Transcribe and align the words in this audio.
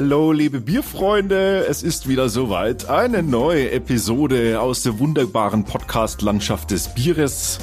Hallo, 0.00 0.30
liebe 0.30 0.60
Bierfreunde, 0.60 1.66
es 1.68 1.82
ist 1.82 2.06
wieder 2.08 2.28
soweit. 2.28 2.88
Eine 2.88 3.24
neue 3.24 3.72
Episode 3.72 4.60
aus 4.60 4.84
der 4.84 5.00
wunderbaren 5.00 5.64
Podcast-Landschaft 5.64 6.70
des 6.70 6.94
Bieres. 6.94 7.58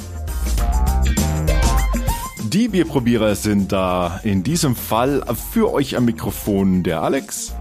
Die 2.44 2.68
Bierprobierer 2.68 3.36
sind 3.36 3.72
da. 3.72 4.20
In 4.22 4.42
diesem 4.42 4.76
Fall 4.76 5.24
für 5.50 5.72
euch 5.72 5.96
am 5.96 6.04
Mikrofon 6.04 6.82
der 6.82 7.00
Alex. 7.00 7.54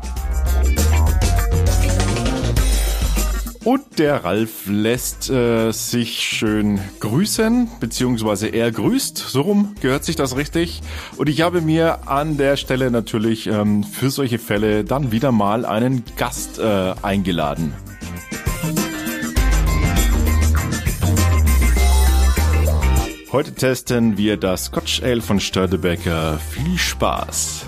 Und 3.66 3.97
der 3.97 4.23
Ralf 4.23 4.68
lässt 4.68 5.32
äh, 5.32 5.71
sich 5.71 6.19
schön 6.19 6.79
grüßen, 7.00 7.68
beziehungsweise 7.79 8.47
er 8.47 8.71
grüßt, 8.71 9.18
so 9.18 9.42
rum 9.42 9.73
gehört 9.82 10.06
sich 10.06 10.15
das 10.15 10.37
richtig. 10.37 10.83
Und 11.18 11.29
ich 11.29 11.42
habe 11.42 11.61
mir 11.61 12.07
an 12.07 12.37
der 12.37 12.57
Stelle 12.57 12.92
natürlich 12.92 13.47
ähm, 13.47 13.83
für 13.83 14.11
solche 14.11 14.37
Fälle 14.37 14.83
dann 14.83 15.11
wieder 15.11 15.32
mal 15.32 15.65
einen 15.65 16.04
Gast 16.15 16.59
äh, 16.59 16.93
eingeladen. 17.01 17.73
Heute 23.32 23.56
testen 23.56 24.15
wir 24.15 24.37
das 24.37 24.65
Scotch 24.65 25.01
Ale 25.01 25.21
von 25.21 25.39
Störtebecker. 25.39 26.37
Viel 26.37 26.78
Spaß! 26.78 27.65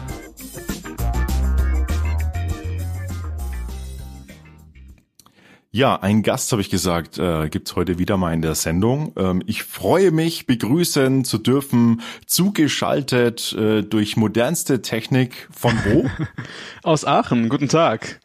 Ja, 5.71 5.99
ein 6.01 6.23
Gast, 6.23 6.51
habe 6.51 6.61
ich 6.61 6.69
gesagt, 6.69 7.17
äh, 7.19 7.49
gibt's 7.49 7.75
heute 7.75 7.99
wieder 7.99 8.17
mal 8.17 8.33
in 8.33 8.41
der 8.41 8.55
Sendung. 8.55 9.13
Ähm, 9.17 9.43
ich 9.45 9.63
freue 9.63 10.11
mich, 10.11 10.45
begrüßen 10.47 11.25
zu 11.25 11.37
dürfen, 11.37 12.01
zugeschaltet 12.25 13.53
äh, 13.53 13.83
durch 13.83 14.15
modernste 14.15 14.81
Technik 14.81 15.49
von 15.51 15.73
wo? 15.85 16.09
Aus 16.83 17.05
Aachen, 17.05 17.49
guten 17.49 17.67
Tag. 17.67 18.21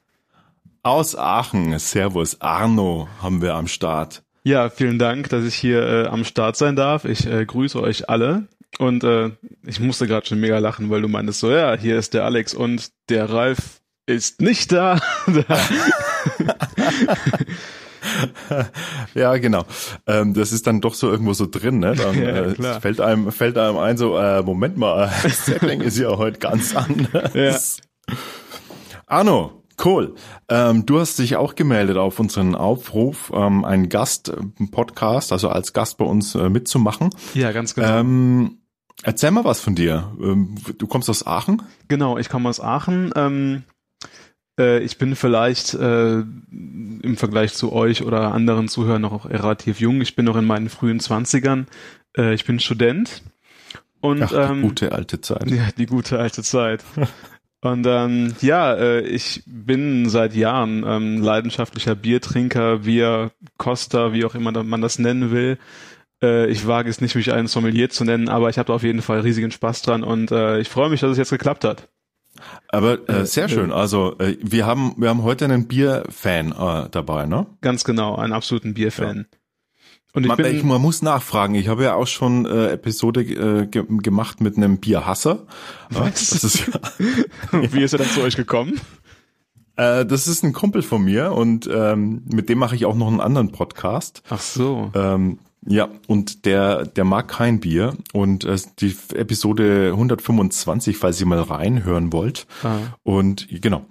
Aus 0.85 1.17
Aachen, 1.17 1.79
Servus, 1.79 2.41
Arno 2.41 3.09
haben 3.21 3.43
wir 3.43 3.55
am 3.55 3.67
Start. 3.67 4.23
Ja, 4.45 4.71
vielen 4.71 4.99
Dank, 4.99 5.29
dass 5.29 5.45
ich 5.45 5.55
hier 5.55 5.83
äh, 5.83 6.07
am 6.07 6.25
Start 6.25 6.57
sein 6.57 6.77
darf. 6.77 7.05
Ich 7.05 7.27
äh, 7.27 7.45
grüße 7.45 7.81
euch 7.81 8.09
alle. 8.09 8.49
Und 8.79 9.05
äh, 9.05 9.31
ich 9.67 9.81
musste 9.81 10.07
gerade 10.07 10.27
schon 10.27 10.41
mega 10.41 10.59
lachen, 10.59 10.91
weil 10.91 11.03
du 11.03 11.09
meintest 11.09 11.41
so, 11.41 11.51
ja, 11.51 11.77
hier 11.77 11.99
ist 11.99 12.15
der 12.15 12.25
Alex 12.25 12.55
und 12.55 12.91
der 13.09 13.31
Ralf 13.31 13.83
ist 14.07 14.41
nicht 14.41 14.73
da. 14.73 15.01
ja, 19.15 19.37
genau. 19.37 19.65
Ähm, 20.07 20.35
das 20.35 20.53
ist 20.53 20.67
dann 20.67 20.81
doch 20.81 20.95
so 20.95 21.11
irgendwo 21.11 21.33
so 21.33 21.47
drin, 21.47 21.79
ne? 21.79 21.95
Dann 21.95 22.15
ja, 22.23 22.77
äh, 22.77 22.81
fällt 22.81 23.01
einem 23.01 23.33
fällt 23.33 23.59
einem 23.59 23.79
ein 23.79 23.97
so, 23.97 24.19
äh, 24.19 24.43
Moment 24.43 24.77
mal, 24.77 25.09
Setting 25.29 25.81
ist 25.81 25.99
ja 25.99 26.17
heute 26.17 26.39
ganz 26.39 26.75
anders. 26.75 27.79
Ja. 28.09 28.17
Arno, 29.07 29.63
Cool. 29.83 30.15
Ähm, 30.49 30.87
du 30.87 31.01
hast 31.01 31.19
dich 31.19 31.35
auch 31.37 31.55
gemeldet 31.57 31.97
auf 31.97 32.21
unseren 32.21 32.55
Aufruf, 32.55 33.33
ähm, 33.35 33.65
einen 33.65 33.89
Gast, 33.89 34.33
Podcast, 34.71 35.33
also 35.33 35.49
als 35.49 35.73
Gast 35.73 35.99
bei 35.99 36.05
uns 36.05 36.35
äh, 36.37 36.49
mitzumachen. 36.51 37.11
Ja, 37.35 37.51
ganz 37.51 37.75
genau. 37.75 37.89
Ähm, 37.89 38.59
erzähl 39.03 39.33
mal 39.33 39.45
was 39.45 39.61
von 39.61 39.75
dir. 39.75 40.13
Ähm, 40.21 40.55
du 40.79 40.87
kommst 40.87 41.11
aus 41.11 41.27
Aachen? 41.27 41.63
Genau, 41.89 42.17
ich 42.19 42.29
komme 42.29 42.49
aus 42.49 42.61
Aachen. 42.61 43.13
Äh, 44.59 44.81
ich 44.81 44.99
bin 44.99 45.17
vielleicht 45.17 45.75
äh, 45.75 46.21
im 46.21 47.17
Vergleich 47.17 47.55
zu 47.55 47.73
euch 47.73 48.03
oder 48.03 48.33
anderen 48.33 48.69
Zuhörern 48.69 49.03
noch 49.03 49.29
relativ 49.29 49.81
jung. 49.81 50.01
Ich 50.01 50.17
bin 50.17 50.25
noch 50.25 50.37
in 50.37 50.45
meinen 50.45 50.69
frühen 50.69 51.01
Zwanzigern. 51.01 51.67
Äh, 52.17 52.35
ich 52.35 52.45
bin 52.45 52.61
Student. 52.61 53.23
Und, 54.01 54.23
Ach, 54.23 54.31
die 54.31 54.37
ähm, 54.37 54.63
gute 54.63 54.93
alte 54.93 55.21
Zeit. 55.21 55.51
Ja, 55.51 55.69
die 55.77 55.87
gute 55.87 56.19
alte 56.19 56.43
Zeit. 56.43 56.83
Und 57.65 57.87
ähm, 57.87 58.35
ja, 58.41 58.75
äh, 58.75 59.03
ich 59.03 59.45
bin 59.47 60.09
seit 60.09 60.35
Jahren 60.35 60.85
ähm, 60.85 61.23
leidenschaftlicher 61.23 61.95
Biertrinker, 61.95 62.79
Bier, 62.79 63.31
Costa, 63.57 64.13
wie 64.13 64.25
auch 64.25 64.35
immer 64.35 64.65
man 64.65 64.83
das 64.83 64.99
nennen 64.99 65.31
will. 65.31 65.59
Äh, 66.21 66.49
ich 66.49 66.67
wage 66.67 66.91
es 66.91 67.01
nicht, 67.01 67.15
mich 67.15 67.33
einen 67.33 67.47
Sommelier 67.47 67.89
zu 67.89 68.05
nennen, 68.05 68.29
aber 68.29 68.51
ich 68.51 68.59
habe 68.59 68.73
auf 68.73 68.83
jeden 68.83 69.01
Fall 69.01 69.21
riesigen 69.21 69.53
Spaß 69.53 69.83
dran 69.83 70.03
und 70.03 70.33
äh, 70.33 70.59
ich 70.59 70.69
freue 70.69 70.91
mich, 70.91 71.01
dass 71.01 71.13
es 71.13 71.19
jetzt 71.19 71.31
geklappt 71.31 71.63
hat. 71.63 71.89
Aber 72.69 73.09
äh, 73.09 73.23
äh 73.23 73.27
sehr 73.27 73.49
schön. 73.49 73.71
Äh, 73.71 73.75
also 73.75 74.19
äh, 74.19 74.37
wir 74.41 74.67
haben 74.67 74.95
wir 74.97 75.09
haben 75.09 75.23
heute 75.23 75.45
einen 75.45 75.69
Bierfan 75.69 76.53
äh, 76.53 76.89
dabei, 76.91 77.27
ne? 77.27 77.47
Ganz 77.61 77.85
genau, 77.85 78.17
einen 78.17 78.33
absoluten 78.33 78.75
Bierfan. 78.75 79.17
Ja. 79.31 79.39
Und 80.15 80.25
ich, 80.25 80.29
man, 80.29 80.37
bin, 80.37 80.55
ich, 80.55 80.63
man 80.63 80.81
muss 80.81 81.01
nachfragen. 81.01 81.55
Ich 81.55 81.69
habe 81.69 81.85
ja 81.85 81.95
auch 81.95 82.07
schon 82.07 82.45
äh, 82.45 82.73
Episode 82.73 83.23
äh, 83.23 83.67
ge 83.67 83.85
gemacht 83.89 84.43
mit 84.43 84.59
einem 84.59 84.79
Bierhasser. 84.79 85.47
Was? 85.89 86.31
Das 86.31 86.45
ist, 86.45 86.71
Wie 87.53 87.83
ist 87.83 87.95
er 87.95 87.99
dann 87.99 88.09
zu 88.09 88.21
euch 88.21 88.37
gekommen? 88.37 88.79
Äh, 89.77 90.05
das 90.05 90.29
ist 90.29 90.45
ein 90.45 90.53
Kumpel 90.53 90.83
von 90.83 91.03
mir 91.03 91.33
und 91.33 91.69
ähm, 91.73 92.25
mit 92.31 92.51
dem 92.51 92.59
mache 92.59 92.75
ich 92.75 92.85
auch 92.85 92.95
noch 92.95 93.09
einen 93.09 93.21
anderen 93.21 93.53
Podcast. 93.53 94.23
Ach 94.29 94.41
so. 94.41 94.91
Ähm, 94.95 95.39
ja, 95.65 95.89
und 96.09 96.45
der, 96.45 96.87
der 96.87 97.05
mag 97.05 97.29
kein 97.29 97.61
Bier. 97.61 97.97
Und 98.13 98.45
äh, 98.45 98.57
die 98.81 98.97
Episode 99.15 99.91
125, 99.93 100.97
falls 100.97 101.21
ihr 101.21 101.27
mal 101.27 101.41
reinhören 101.41 102.13
wollt. 102.13 102.47
Ah. 102.65 102.79
Und 103.05 103.47
genau. 103.49 103.87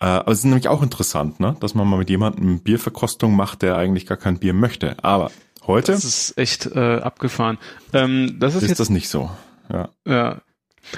Äh, 0.00 0.06
aber 0.06 0.32
es 0.32 0.40
ist 0.40 0.44
nämlich 0.44 0.68
auch 0.68 0.82
interessant, 0.82 1.40
ne? 1.40 1.56
dass 1.60 1.74
man 1.74 1.88
mal 1.88 1.98
mit 1.98 2.10
jemandem 2.10 2.60
Bierverkostung 2.60 3.34
macht, 3.34 3.62
der 3.62 3.76
eigentlich 3.76 4.06
gar 4.06 4.18
kein 4.18 4.38
Bier 4.38 4.52
möchte. 4.52 5.02
Aber 5.02 5.30
heute. 5.66 5.92
Das 5.92 6.04
ist 6.04 6.36
echt 6.36 6.66
äh, 6.66 6.96
abgefahren. 6.98 7.56
Ähm, 7.94 8.36
das 8.38 8.54
ist, 8.54 8.62
ist 8.62 8.68
jetzt, 8.68 8.80
das 8.80 8.90
nicht 8.90 9.08
so. 9.08 9.30
Ja. 9.72 9.88
ja. 10.06 10.42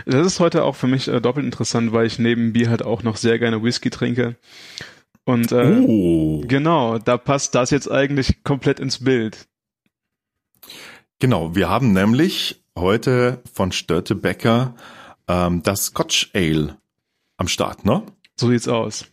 Das 0.07 0.27
ist 0.27 0.41
heute 0.41 0.65
auch 0.65 0.75
für 0.75 0.89
mich 0.89 1.07
äh, 1.07 1.21
doppelt 1.21 1.47
interessant, 1.47 1.93
weil 1.93 2.07
ich 2.07 2.19
neben 2.19 2.53
Bier 2.53 2.69
halt 2.69 2.85
auch 2.85 3.05
noch 3.05 3.17
sehr 3.17 3.39
gerne 3.39 3.63
Whisky 3.63 3.91
trinke. 3.91 4.35
Und 5.25 5.53
äh, 5.53 5.83
oh. 5.87 6.43
genau, 6.47 6.99
da 6.99 7.17
passt 7.17 7.55
das 7.55 7.71
jetzt 7.71 7.91
eigentlich 7.91 8.43
komplett 8.43 8.81
ins 8.81 9.05
Bild. 9.05 9.47
Genau, 11.19 11.55
wir 11.55 11.69
haben 11.69 11.93
nämlich 11.93 12.63
heute 12.77 13.43
von 13.53 13.73
Störtebecker 13.73 14.75
ähm, 15.29 15.63
das 15.63 15.87
Scotch 15.87 16.31
Ale 16.35 16.77
am 17.37 17.49
Start, 17.49 17.85
ne? 17.85 18.03
So 18.37 18.49
sieht's 18.49 18.69
aus. 18.69 19.07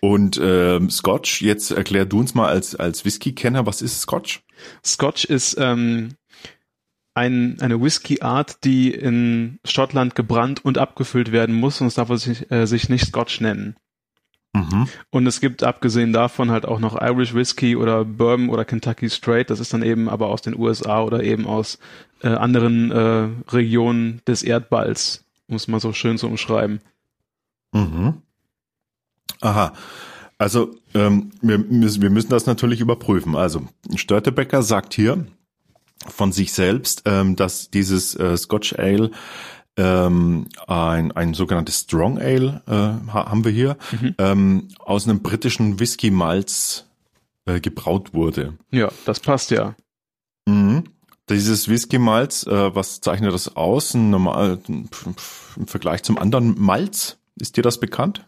Und 0.00 0.38
ähm, 0.42 0.90
Scotch, 0.90 1.40
jetzt 1.42 1.70
erklär 1.70 2.04
du 2.04 2.20
uns 2.20 2.34
mal 2.34 2.48
als, 2.48 2.74
als 2.74 3.04
Whisky-Kenner, 3.04 3.66
was 3.66 3.82
ist 3.82 4.00
Scotch? 4.00 4.42
Scotch 4.84 5.24
ist 5.24 5.56
ähm, 5.58 6.16
ein, 7.14 7.58
eine 7.60 7.80
Whisky-Art, 7.80 8.64
die 8.64 8.92
in 8.92 9.58
Schottland 9.64 10.14
gebrannt 10.14 10.64
und 10.64 10.78
abgefüllt 10.78 11.32
werden 11.32 11.54
muss 11.54 11.80
und 11.80 11.86
es 11.86 11.94
darf 11.94 12.08
sich, 12.18 12.50
äh, 12.50 12.66
sich 12.66 12.88
nicht 12.88 13.06
Scotch 13.06 13.40
nennen. 13.40 13.76
Mhm. 14.54 14.86
Und 15.10 15.26
es 15.26 15.40
gibt 15.40 15.64
abgesehen 15.64 16.12
davon 16.12 16.50
halt 16.52 16.64
auch 16.64 16.78
noch 16.78 17.00
Irish 17.00 17.34
Whiskey 17.34 17.74
oder 17.74 18.04
Bourbon 18.04 18.48
oder 18.48 18.64
Kentucky 18.64 19.10
Straight. 19.10 19.50
Das 19.50 19.58
ist 19.58 19.74
dann 19.74 19.82
eben 19.82 20.08
aber 20.08 20.28
aus 20.28 20.42
den 20.42 20.56
USA 20.56 21.02
oder 21.02 21.24
eben 21.24 21.46
aus 21.46 21.78
äh, 22.22 22.28
anderen 22.28 22.92
äh, 22.92 23.28
Regionen 23.52 24.22
des 24.28 24.44
Erdballs, 24.44 25.24
muss 25.48 25.66
man 25.66 25.80
so 25.80 25.92
schön 25.92 26.18
so 26.18 26.28
umschreiben. 26.28 26.80
Mhm. 27.72 28.22
Aha. 29.40 29.72
Also 30.38 30.76
ähm, 30.94 31.32
wir, 31.42 31.58
müssen, 31.58 32.00
wir 32.00 32.10
müssen 32.10 32.30
das 32.30 32.46
natürlich 32.46 32.80
überprüfen. 32.80 33.34
Also 33.34 33.62
Störtebecker 33.96 34.62
sagt 34.62 34.94
hier 34.94 35.26
von 36.06 36.30
sich 36.30 36.52
selbst, 36.52 37.02
ähm, 37.06 37.34
dass 37.34 37.70
dieses 37.70 38.14
äh, 38.14 38.36
Scotch 38.36 38.78
Ale 38.78 39.10
ähm, 39.76 40.46
ein, 40.66 41.12
ein 41.12 41.34
sogenanntes 41.34 41.80
Strong 41.80 42.18
Ale 42.18 42.62
äh, 42.66 43.10
haben 43.12 43.44
wir 43.44 43.52
hier, 43.52 43.76
mhm. 44.00 44.14
ähm, 44.18 44.68
aus 44.78 45.08
einem 45.08 45.20
britischen 45.20 45.80
Whisky-Malz 45.80 46.86
äh, 47.46 47.60
gebraut 47.60 48.14
wurde. 48.14 48.54
Ja, 48.70 48.90
das 49.04 49.20
passt 49.20 49.50
ja. 49.50 49.74
Mhm. 50.46 50.84
Dieses 51.28 51.68
Whisky-Malz, 51.68 52.46
äh, 52.46 52.74
was 52.74 53.00
zeichnet 53.00 53.32
das 53.32 53.56
aus? 53.56 53.94
Normal, 53.94 54.58
Im 54.68 55.66
Vergleich 55.66 56.02
zum 56.02 56.18
anderen 56.18 56.60
Malz, 56.60 57.16
ist 57.36 57.56
dir 57.56 57.62
das 57.62 57.80
bekannt? 57.80 58.24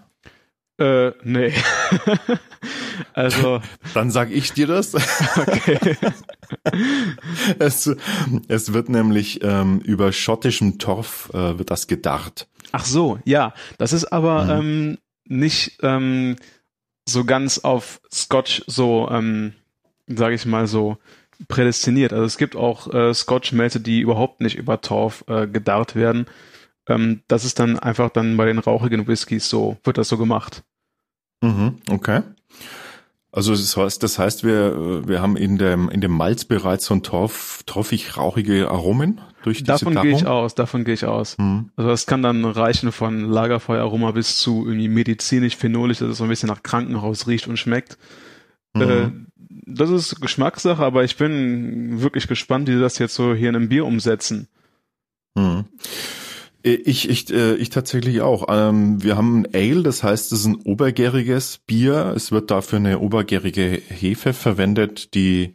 Äh, 0.78 1.12
nee. 1.22 1.52
also. 3.14 3.60
Dann 3.94 4.10
sag 4.10 4.30
ich 4.30 4.52
dir 4.52 4.66
das. 4.66 4.94
okay. 5.36 5.96
es, 7.58 7.90
es 8.48 8.72
wird 8.72 8.88
nämlich 8.88 9.42
ähm, 9.42 9.80
über 9.80 10.12
schottischem 10.12 10.78
Torf 10.78 11.30
äh, 11.32 11.58
wird 11.58 11.70
das 11.70 11.86
gedarrt. 11.86 12.46
Ach 12.72 12.84
so, 12.84 13.18
ja. 13.24 13.54
Das 13.78 13.92
ist 13.92 14.06
aber 14.06 14.44
mhm. 14.44 14.50
ähm, 14.50 14.98
nicht 15.24 15.78
ähm, 15.82 16.36
so 17.08 17.24
ganz 17.24 17.58
auf 17.58 18.00
Scotch 18.12 18.62
so, 18.66 19.08
ähm, 19.10 19.54
sage 20.06 20.34
ich 20.34 20.44
mal 20.44 20.66
so, 20.66 20.98
prädestiniert. 21.48 22.12
Also 22.12 22.24
es 22.24 22.38
gibt 22.38 22.56
auch 22.56 22.92
äh, 22.92 23.14
Scotch-Mälte, 23.14 23.80
die 23.80 24.00
überhaupt 24.00 24.40
nicht 24.40 24.56
über 24.56 24.80
Torf 24.80 25.24
äh, 25.28 25.46
gedarrt 25.46 25.94
werden. 25.94 26.26
Ähm, 26.88 27.22
das 27.28 27.44
ist 27.44 27.58
dann 27.58 27.78
einfach 27.78 28.10
dann 28.10 28.36
bei 28.36 28.46
den 28.46 28.58
rauchigen 28.58 29.06
Whiskys 29.06 29.48
so, 29.48 29.76
wird 29.84 29.98
das 29.98 30.08
so 30.08 30.18
gemacht. 30.18 30.62
Mhm, 31.42 31.78
okay. 31.90 32.22
Also 33.32 33.52
das 33.52 33.76
heißt, 33.76 34.02
das 34.02 34.18
heißt, 34.18 34.44
wir, 34.44 35.06
wir 35.06 35.20
haben 35.20 35.36
in 35.36 35.58
dem, 35.58 35.90
in 35.90 36.00
dem 36.00 36.12
Malz 36.12 36.46
bereits 36.46 36.86
so 36.86 36.94
ein 36.94 37.02
torf, 37.02 37.62
torfig 37.66 38.16
rauchige 38.16 38.70
Aromen 38.70 39.20
durch 39.46 39.58
diese 39.58 39.66
Davon 39.66 39.94
gehe 40.02 40.16
ich 40.16 40.26
aus, 40.26 40.56
davon 40.56 40.84
gehe 40.84 40.94
ich 40.94 41.04
aus. 41.04 41.36
Hm. 41.38 41.70
Also 41.76 41.88
das 41.90 42.06
kann 42.06 42.20
dann 42.20 42.44
reichen 42.44 42.90
von 42.90 43.30
Lagerfeueraroma 43.30 44.10
bis 44.10 44.38
zu 44.38 44.66
irgendwie 44.66 44.88
medizinisch, 44.88 45.56
phenolisch, 45.56 45.98
dass 45.98 46.08
es 46.08 46.18
so 46.18 46.24
ein 46.24 46.30
bisschen 46.30 46.48
nach 46.48 46.64
Krankenhaus 46.64 47.28
riecht 47.28 47.46
und 47.46 47.56
schmeckt. 47.56 47.96
Hm. 48.76 48.82
Äh, 48.82 49.10
das 49.66 49.90
ist 49.90 50.20
Geschmackssache, 50.20 50.82
aber 50.82 51.04
ich 51.04 51.16
bin 51.16 52.00
wirklich 52.00 52.26
gespannt, 52.26 52.66
wie 52.66 52.72
sie 52.72 52.80
das 52.80 52.98
jetzt 52.98 53.14
so 53.14 53.34
hier 53.34 53.50
in 53.50 53.54
einem 53.54 53.68
Bier 53.68 53.84
umsetzen. 53.84 54.48
Hm. 55.38 55.66
Ich, 56.66 57.08
ich, 57.08 57.32
äh, 57.32 57.54
ich 57.54 57.70
tatsächlich 57.70 58.22
auch. 58.22 58.46
Ähm, 58.48 59.00
wir 59.00 59.16
haben 59.16 59.44
ein 59.44 59.54
Ale, 59.54 59.82
das 59.84 60.02
heißt, 60.02 60.32
es 60.32 60.40
ist 60.40 60.46
ein 60.46 60.56
obergäriges 60.56 61.58
Bier. 61.64 62.12
Es 62.16 62.32
wird 62.32 62.50
dafür 62.50 62.80
eine 62.80 62.98
obergärige 62.98 63.80
Hefe 63.88 64.32
verwendet, 64.32 65.14
die, 65.14 65.54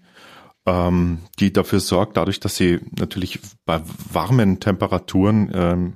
ähm, 0.66 1.20
die 1.38 1.52
dafür 1.52 1.82
sorgt, 1.82 2.16
dadurch, 2.16 2.40
dass 2.40 2.56
sie 2.56 2.80
natürlich 2.98 3.40
bei 3.66 3.82
warmen 4.12 4.62
Temperaturen 4.62 5.52
ähm, 5.54 5.94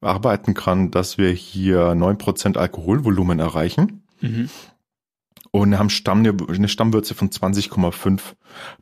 arbeiten 0.00 0.54
kann, 0.54 0.90
dass 0.90 1.18
wir 1.18 1.30
hier 1.30 1.94
neun 1.94 2.18
Prozent 2.18 2.56
Alkoholvolumen 2.56 3.38
erreichen. 3.38 4.02
Mhm 4.20 4.50
und 5.52 5.78
haben 5.78 5.90
Stamm, 5.90 6.26
eine 6.48 6.68
Stammwürze 6.68 7.14
von 7.14 7.30
20,5 7.30 8.20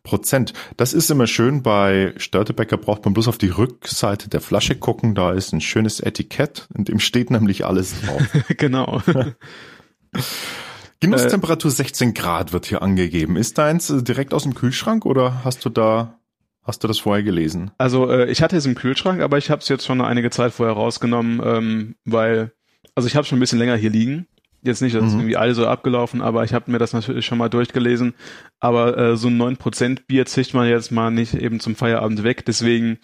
Prozent. 0.03 0.53
Das 0.77 0.93
ist 0.95 1.11
immer 1.11 1.27
schön. 1.27 1.63
Bei 1.63 2.15
Störtebecker 2.17 2.77
braucht 2.77 3.05
man 3.05 3.13
bloß 3.13 3.29
auf 3.29 3.39
die 3.39 3.49
Rückseite 3.49 4.31
der 4.31 4.41
Flasche 4.41 4.77
gucken. 4.77 5.15
Da 5.15 5.33
ist 5.33 5.53
ein 5.53 5.61
schönes 5.61 6.01
Etikett, 6.01 6.69
in 6.75 6.85
dem 6.85 7.01
steht 7.01 7.31
nämlich 7.31 7.67
alles 7.67 8.01
drauf. 8.01 8.23
genau. 8.57 9.03
Genusstemperatur 11.01 11.71
16 11.71 12.15
Grad 12.15 12.53
wird 12.53 12.67
hier 12.67 12.83
angegeben. 12.83 13.37
Ist 13.37 13.59
deins 13.59 13.91
äh, 13.91 14.03
direkt 14.03 14.33
aus 14.33 14.45
dem 14.45 14.55
Kühlschrank 14.55 15.05
oder 15.05 15.45
hast 15.45 15.65
du 15.65 15.69
da 15.69 16.17
Hast 16.63 16.85
du 16.85 16.89
das 16.89 16.99
vorher 16.99 17.25
gelesen? 17.25 17.71
Also 17.79 18.11
äh, 18.11 18.31
ich 18.31 18.43
hatte 18.43 18.55
es 18.55 18.67
im 18.67 18.75
Kühlschrank, 18.75 19.23
aber 19.23 19.39
ich 19.39 19.51
habe 19.51 19.63
es 19.63 19.69
jetzt 19.69 19.87
schon 19.87 20.03
einige 20.03 20.29
Zeit 20.31 20.53
vorher 20.53 20.75
rausgenommen, 20.75 21.41
ähm, 21.43 21.95
weil 22.05 22.53
also 22.95 23.09
ich 23.09 23.17
habe 23.17 23.27
schon 23.27 23.39
ein 23.39 23.41
bisschen 23.41 23.59
länger 23.59 23.77
hier 23.77 23.91
liegen 23.91 24.29
Jetzt 24.63 24.83
nicht, 24.83 24.95
das 24.95 25.05
ist 25.05 25.13
mhm. 25.13 25.21
irgendwie 25.21 25.37
alles 25.37 25.57
so 25.57 25.67
abgelaufen, 25.67 26.21
aber 26.21 26.45
ich 26.45 26.53
habe 26.53 26.71
mir 26.71 26.79
das 26.79 26.93
natürlich 26.93 27.25
schon 27.25 27.39
mal 27.39 27.49
durchgelesen. 27.49 28.15
Aber 28.59 28.97
äh, 28.99 29.17
so 29.17 29.29
ein 29.29 29.41
9% 29.41 30.07
Bier 30.07 30.27
zischt 30.27 30.53
man 30.55 30.69
jetzt 30.69 30.93
mal 30.93 31.11
nicht 31.11 31.35
eben 31.35 31.61
zum 31.61 31.77
Feierabend 31.77 32.23
weg. 32.23 32.45
Deswegen 32.45 32.99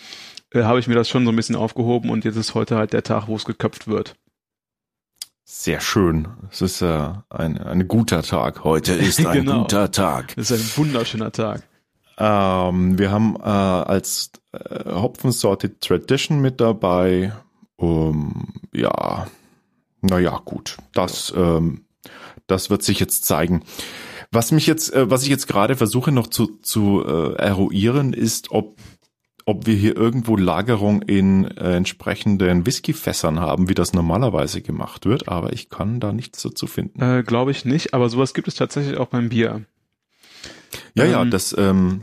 äh, 0.52 0.62
habe 0.62 0.80
ich 0.80 0.86
mir 0.86 0.94
das 0.94 1.08
schon 1.08 1.24
so 1.24 1.32
ein 1.32 1.36
bisschen 1.36 1.56
aufgehoben 1.56 2.10
und 2.10 2.24
jetzt 2.24 2.36
ist 2.36 2.54
heute 2.54 2.76
halt 2.76 2.92
der 2.92 3.02
Tag, 3.02 3.28
wo 3.28 3.36
es 3.36 3.44
geköpft 3.44 3.88
wird. 3.88 4.16
Sehr 5.44 5.80
schön. 5.80 6.28
Es 6.50 6.60
ist 6.60 6.82
äh, 6.82 7.10
ein, 7.30 7.58
ein 7.58 7.88
guter 7.88 8.22
Tag. 8.22 8.64
Heute 8.64 8.92
ist 8.94 9.24
ein 9.24 9.44
genau. 9.44 9.62
guter 9.62 9.90
Tag. 9.92 10.34
Es 10.36 10.50
ist 10.50 10.78
ein 10.78 10.84
wunderschöner 10.84 11.32
Tag. 11.32 11.62
Ähm, 12.18 12.98
wir 12.98 13.10
haben 13.10 13.36
äh, 13.36 13.42
als 13.42 14.32
äh, 14.52 14.90
Hopfensorte 14.90 15.78
Tradition 15.78 16.40
mit 16.40 16.60
dabei. 16.60 17.32
Um, 17.76 18.54
ja, 18.72 19.26
naja, 20.06 20.40
gut, 20.44 20.76
das, 20.92 21.32
ähm, 21.36 21.84
das 22.46 22.70
wird 22.70 22.82
sich 22.82 23.00
jetzt 23.00 23.24
zeigen. 23.24 23.62
Was 24.32 24.52
mich 24.52 24.66
jetzt, 24.66 24.92
äh, 24.92 25.10
was 25.10 25.22
ich 25.22 25.28
jetzt 25.28 25.46
gerade 25.46 25.76
versuche 25.76 26.12
noch 26.12 26.26
zu, 26.26 26.58
zu 26.62 27.04
äh, 27.06 27.34
eruieren, 27.36 28.12
ist, 28.12 28.50
ob 28.50 28.76
ob 29.48 29.64
wir 29.64 29.76
hier 29.76 29.96
irgendwo 29.96 30.36
Lagerung 30.36 31.02
in 31.02 31.44
äh, 31.44 31.76
entsprechenden 31.76 32.66
Whiskyfässern 32.66 33.38
haben, 33.38 33.68
wie 33.68 33.74
das 33.74 33.92
normalerweise 33.92 34.60
gemacht 34.60 35.06
wird, 35.06 35.28
aber 35.28 35.52
ich 35.52 35.70
kann 35.70 36.00
da 36.00 36.12
nichts 36.12 36.42
dazu 36.42 36.66
finden. 36.66 37.00
Äh, 37.00 37.22
Glaube 37.22 37.52
ich 37.52 37.64
nicht, 37.64 37.94
aber 37.94 38.08
sowas 38.08 38.34
gibt 38.34 38.48
es 38.48 38.56
tatsächlich 38.56 38.96
auch 38.96 39.06
beim 39.06 39.28
Bier. 39.28 39.64
Ja, 40.94 41.04
ähm, 41.04 41.10
ja, 41.12 41.24
das, 41.24 41.54
ähm, 41.56 42.02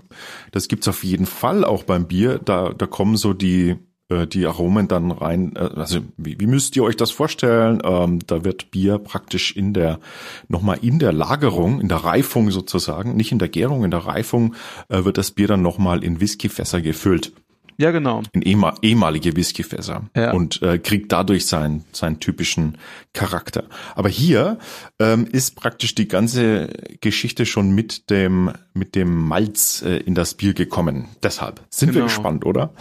das 0.51 0.69
gibt's 0.69 0.88
auf 0.88 1.03
jeden 1.03 1.25
Fall 1.25 1.65
auch 1.65 1.83
beim 1.83 2.07
Bier. 2.07 2.39
Da, 2.39 2.69
da 2.69 2.88
kommen 2.88 3.17
so 3.17 3.33
die, 3.33 3.75
äh, 4.13 4.27
die 4.27 4.45
Aromen 4.45 4.88
dann 4.88 5.12
rein. 5.12 5.54
Äh, 5.56 5.69
also 5.75 6.00
wie, 6.18 6.39
wie 6.39 6.48
müsst 6.48 6.75
ihr 6.75 6.83
euch 6.83 6.98
das 6.98 7.12
vorstellen? 7.12 7.81
Ähm, 7.83 8.19
da 8.27 8.44
wird 8.44 8.71
Bier 8.71 8.98
praktisch 8.98 9.56
in 9.56 9.74
der 9.74 10.00
nochmal 10.48 10.80
in 10.81 11.00
der 11.00 11.13
Lagerung, 11.13 11.81
in 11.81 11.88
der 11.88 11.98
Reifung 11.98 12.51
sozusagen, 12.51 13.15
nicht 13.15 13.31
in 13.31 13.39
der 13.39 13.50
Gärung, 13.50 13.83
in 13.83 13.92
der 13.92 14.06
Reifung 14.06 14.56
äh, 14.89 15.04
wird 15.04 15.18
das 15.18 15.31
Bier 15.31 15.48
dann 15.48 15.62
nochmal 15.62 16.04
in 16.04 16.19
Whiskyfässer 16.19 16.81
gefüllt. 16.81 17.33
Ja, 17.78 17.92
genau. 17.92 18.24
In 18.31 18.42
ehemal, 18.42 18.75
ehemalige 18.81 19.36
Whiskyfässer 19.36 20.10
ja. 20.16 20.31
und 20.31 20.62
äh, 20.62 20.78
kriegt 20.80 21.12
dadurch 21.12 21.46
seinen, 21.46 21.84
seinen 21.92 22.20
typischen 22.20 22.78
Charakter. 23.14 23.66
Aber 23.96 24.10
hier 24.10 24.58
ähm, 25.00 25.28
ist 25.31 25.56
praktisch 25.56 25.96
die 25.96 26.08
ganze 26.08 26.70
Geschichte 27.02 27.46
schon 27.46 27.72
mit 27.72 28.10
dem, 28.10 28.52
mit 28.74 28.96
dem 28.96 29.28
Malz 29.28 29.81
äh, 29.81 29.98
in 29.98 30.16
das 30.16 30.36
Bier 30.36 30.54
gekommen. 30.54 31.08
Deshalb 31.22 31.62
sind 31.70 31.90
genau. 31.90 32.02
wir 32.02 32.04
gespannt, 32.06 32.46
oder? 32.46 32.74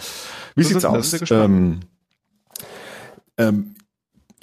Wie 0.55 0.63
sieht's 0.63 0.85
aus? 0.85 1.31
Ähm, 1.31 1.79
ähm, 3.37 3.75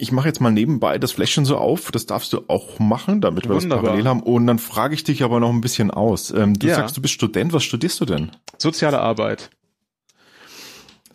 ich 0.00 0.12
mache 0.12 0.28
jetzt 0.28 0.40
mal 0.40 0.50
nebenbei 0.50 0.98
das 0.98 1.12
Fläschchen 1.12 1.44
so 1.44 1.58
auf. 1.58 1.92
Das 1.92 2.06
darfst 2.06 2.32
du 2.32 2.42
auch 2.48 2.78
machen, 2.78 3.20
damit 3.20 3.44
wir 3.44 3.54
Wunderbar. 3.54 3.76
das 3.76 3.84
parallel 3.84 4.08
haben. 4.08 4.22
Und 4.22 4.46
dann 4.46 4.58
frage 4.58 4.94
ich 4.94 5.04
dich 5.04 5.22
aber 5.22 5.40
noch 5.40 5.50
ein 5.50 5.60
bisschen 5.60 5.90
aus. 5.90 6.30
Ähm, 6.30 6.58
du 6.58 6.68
ja. 6.68 6.76
sagst, 6.76 6.96
du 6.96 7.02
bist 7.02 7.14
Student. 7.14 7.52
Was 7.52 7.64
studierst 7.64 8.00
du 8.00 8.06
denn? 8.06 8.30
Soziale 8.56 9.00
Arbeit. 9.00 9.50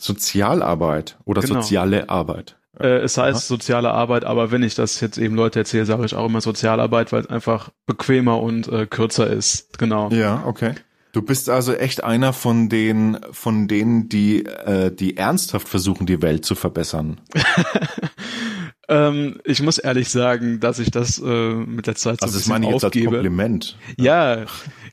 Sozialarbeit 0.06 1.18
oder 1.26 1.42
genau. 1.42 1.62
soziale 1.62 2.10
Arbeit? 2.10 2.58
Äh, 2.80 3.00
es 3.00 3.18
heißt 3.18 3.38
Aha. 3.38 3.46
soziale 3.46 3.92
Arbeit, 3.92 4.26
aber 4.26 4.52
wenn 4.52 4.64
ich 4.64 4.76
das 4.76 5.00
jetzt 5.00 5.18
eben 5.18 5.36
Leute 5.36 5.60
erzähle, 5.60 5.86
sage 5.86 6.06
ich 6.06 6.16
auch 6.16 6.26
immer 6.26 6.42
Sozialarbeit, 6.42 7.12
weil 7.12 7.22
es 7.22 7.30
einfach 7.30 7.70
bequemer 7.86 8.42
und 8.42 8.68
äh, 8.68 8.86
kürzer 8.86 9.28
ist. 9.28 9.78
Genau. 9.78 10.10
Ja, 10.10 10.44
okay. 10.46 10.74
Du 11.16 11.22
bist 11.22 11.50
also 11.50 11.74
echt 11.74 12.04
einer 12.04 12.34
von 12.34 12.68
den, 12.68 13.18
von 13.32 13.70
denen, 13.70 14.10
die, 14.10 14.46
äh, 14.46 14.94
die 14.94 15.16
ernsthaft 15.16 15.70
versuchen, 15.70 16.06
die 16.06 16.22
Welt 16.22 16.44
zu 16.44 16.56
verbessern. 16.56 17.22
ähm, 18.90 19.40
ich 19.46 19.62
muss 19.62 19.78
ehrlich 19.78 20.10
sagen, 20.10 20.60
dass 20.60 20.78
ich 20.80 20.92
das 20.92 21.18
äh, 21.20 21.54
mit 21.54 21.88
der 21.88 21.96
Zeit 21.96 22.20
so 22.20 22.26
also 22.26 22.36
ein 22.36 22.40
bisschen 22.40 22.52
meine 22.52 22.66
ich 22.66 22.74
jetzt 22.74 22.84
aufgebe. 22.84 23.08
als 23.08 23.14
Kompliment. 23.16 23.78
Ja, 23.98 24.44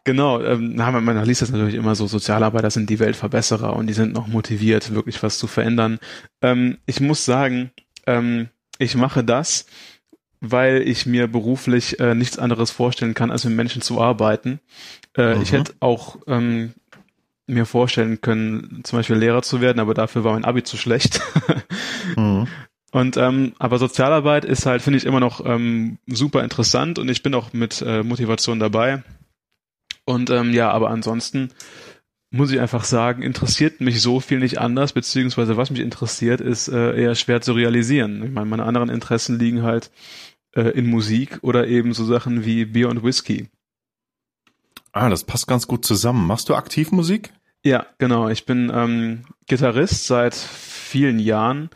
genau. 0.05 0.43
Ähm, 0.43 0.77
man, 0.77 1.05
man 1.05 1.25
liest 1.25 1.43
das 1.43 1.51
natürlich 1.51 1.75
immer 1.75 1.95
so, 1.95 2.07
Sozialarbeiter 2.07 2.71
sind 2.71 2.91
die 2.91 2.99
Weltverbesserer 2.99 3.75
und 3.75 3.87
die 3.87 3.93
sind 3.93 4.13
noch 4.13 4.27
motiviert, 4.27 4.95
wirklich 4.95 5.23
was 5.23 5.39
zu 5.39 5.47
verändern. 5.47 5.99
Ähm, 6.41 6.79
ich 6.87 7.01
muss 7.01 7.25
sagen, 7.25 7.71
ähm, 8.07 8.49
ich 8.79 8.97
mache 8.97 9.25
das, 9.25 9.67
weil 10.41 10.83
ich 10.83 11.07
mir 11.07 11.29
beruflich 11.29 12.01
äh, 12.01 12.15
nichts 12.15 12.39
anderes 12.39 12.71
vorstellen 12.71 13.15
kann, 13.15 13.31
als 13.31 13.45
mit 13.45 13.55
Menschen 13.55 13.81
zu 13.81 14.01
arbeiten. 14.01 14.61
Äh, 15.17 15.37
mhm. 15.37 15.43
Ich 15.43 15.53
hätte 15.53 15.75
auch 15.81 16.19
ähm, 16.27 16.75
mir 17.47 17.67
vorstellen 17.67 18.21
können, 18.21 18.81
zum 18.85 18.99
Beispiel 18.99 19.17
Lehrer 19.17 19.43
zu 19.43 19.61
werden, 19.61 19.79
aber 19.79 19.95
dafür 19.95 20.25
war 20.25 20.33
mein 20.33 20.45
Abi 20.45 20.63
zu 20.63 20.77
schlecht. 20.77 21.21
mhm. 22.17 22.49
Und 22.91 23.17
ähm, 23.17 23.55
aber 23.59 23.79
Sozialarbeit 23.79 24.45
ist 24.45 24.67
halt, 24.67 24.83
finde 24.83 24.99
ich, 24.99 25.07
immer 25.07 25.21
noch 25.21 25.45
ähm, 25.47 25.99
super 26.07 26.45
interessant 26.45 26.99
und 26.99 27.09
ich 27.09 27.23
bin 27.23 27.35
auch 27.35 27.53
mit 27.55 27.81
äh, 27.81 28.03
Motivation 28.03 28.61
dabei. 28.61 29.03
Und 30.05 30.31
ähm, 30.31 30.53
ja, 30.53 30.71
aber 30.71 30.91
ansonsten 30.91 31.51
muss 32.31 32.51
ich 32.51 32.61
einfach 32.61 32.85
sagen, 32.85 33.23
interessiert 33.23 33.81
mich 33.81 34.01
so 34.01 34.19
viel 34.19 34.39
nicht 34.39 34.59
anders, 34.59 34.95
beziehungsweise 34.95 35.57
was 35.57 35.71
mich 35.71 35.81
interessiert, 35.81 36.41
ist 36.41 36.69
äh, 36.69 36.99
eher 37.01 37.15
schwer 37.15 37.43
zu 37.43 37.53
realisieren. 37.53 38.25
Ich 38.25 38.31
meine, 38.31 38.47
meine 38.47 38.65
anderen 38.65 38.89
Interessen 38.89 39.39
liegen 39.39 39.63
halt 39.63 39.91
äh, 40.55 40.71
in 40.71 40.87
Musik 40.87 41.39
oder 41.43 41.69
eben 41.69 41.93
so 41.93 42.05
Sachen 42.05 42.45
wie 42.45 42.65
Bier 42.65 42.89
und 42.89 43.05
Whisky. 43.05 43.49
Ah, 44.93 45.11
das 45.11 45.25
passt 45.25 45.47
ganz 45.47 45.67
gut 45.67 45.85
zusammen. 45.85 46.27
Machst 46.27 46.49
du 46.49 46.55
aktiv 46.55 46.91
Musik? 46.91 47.33
Ja, 47.65 47.87
genau. 47.99 48.29
Ich 48.29 48.47
bin 48.47 48.71
ähm, 48.75 49.25
Gitarrist 49.47 50.07
seit 50.07 50.35
vielen 50.35 51.19
Jahren 51.19 51.71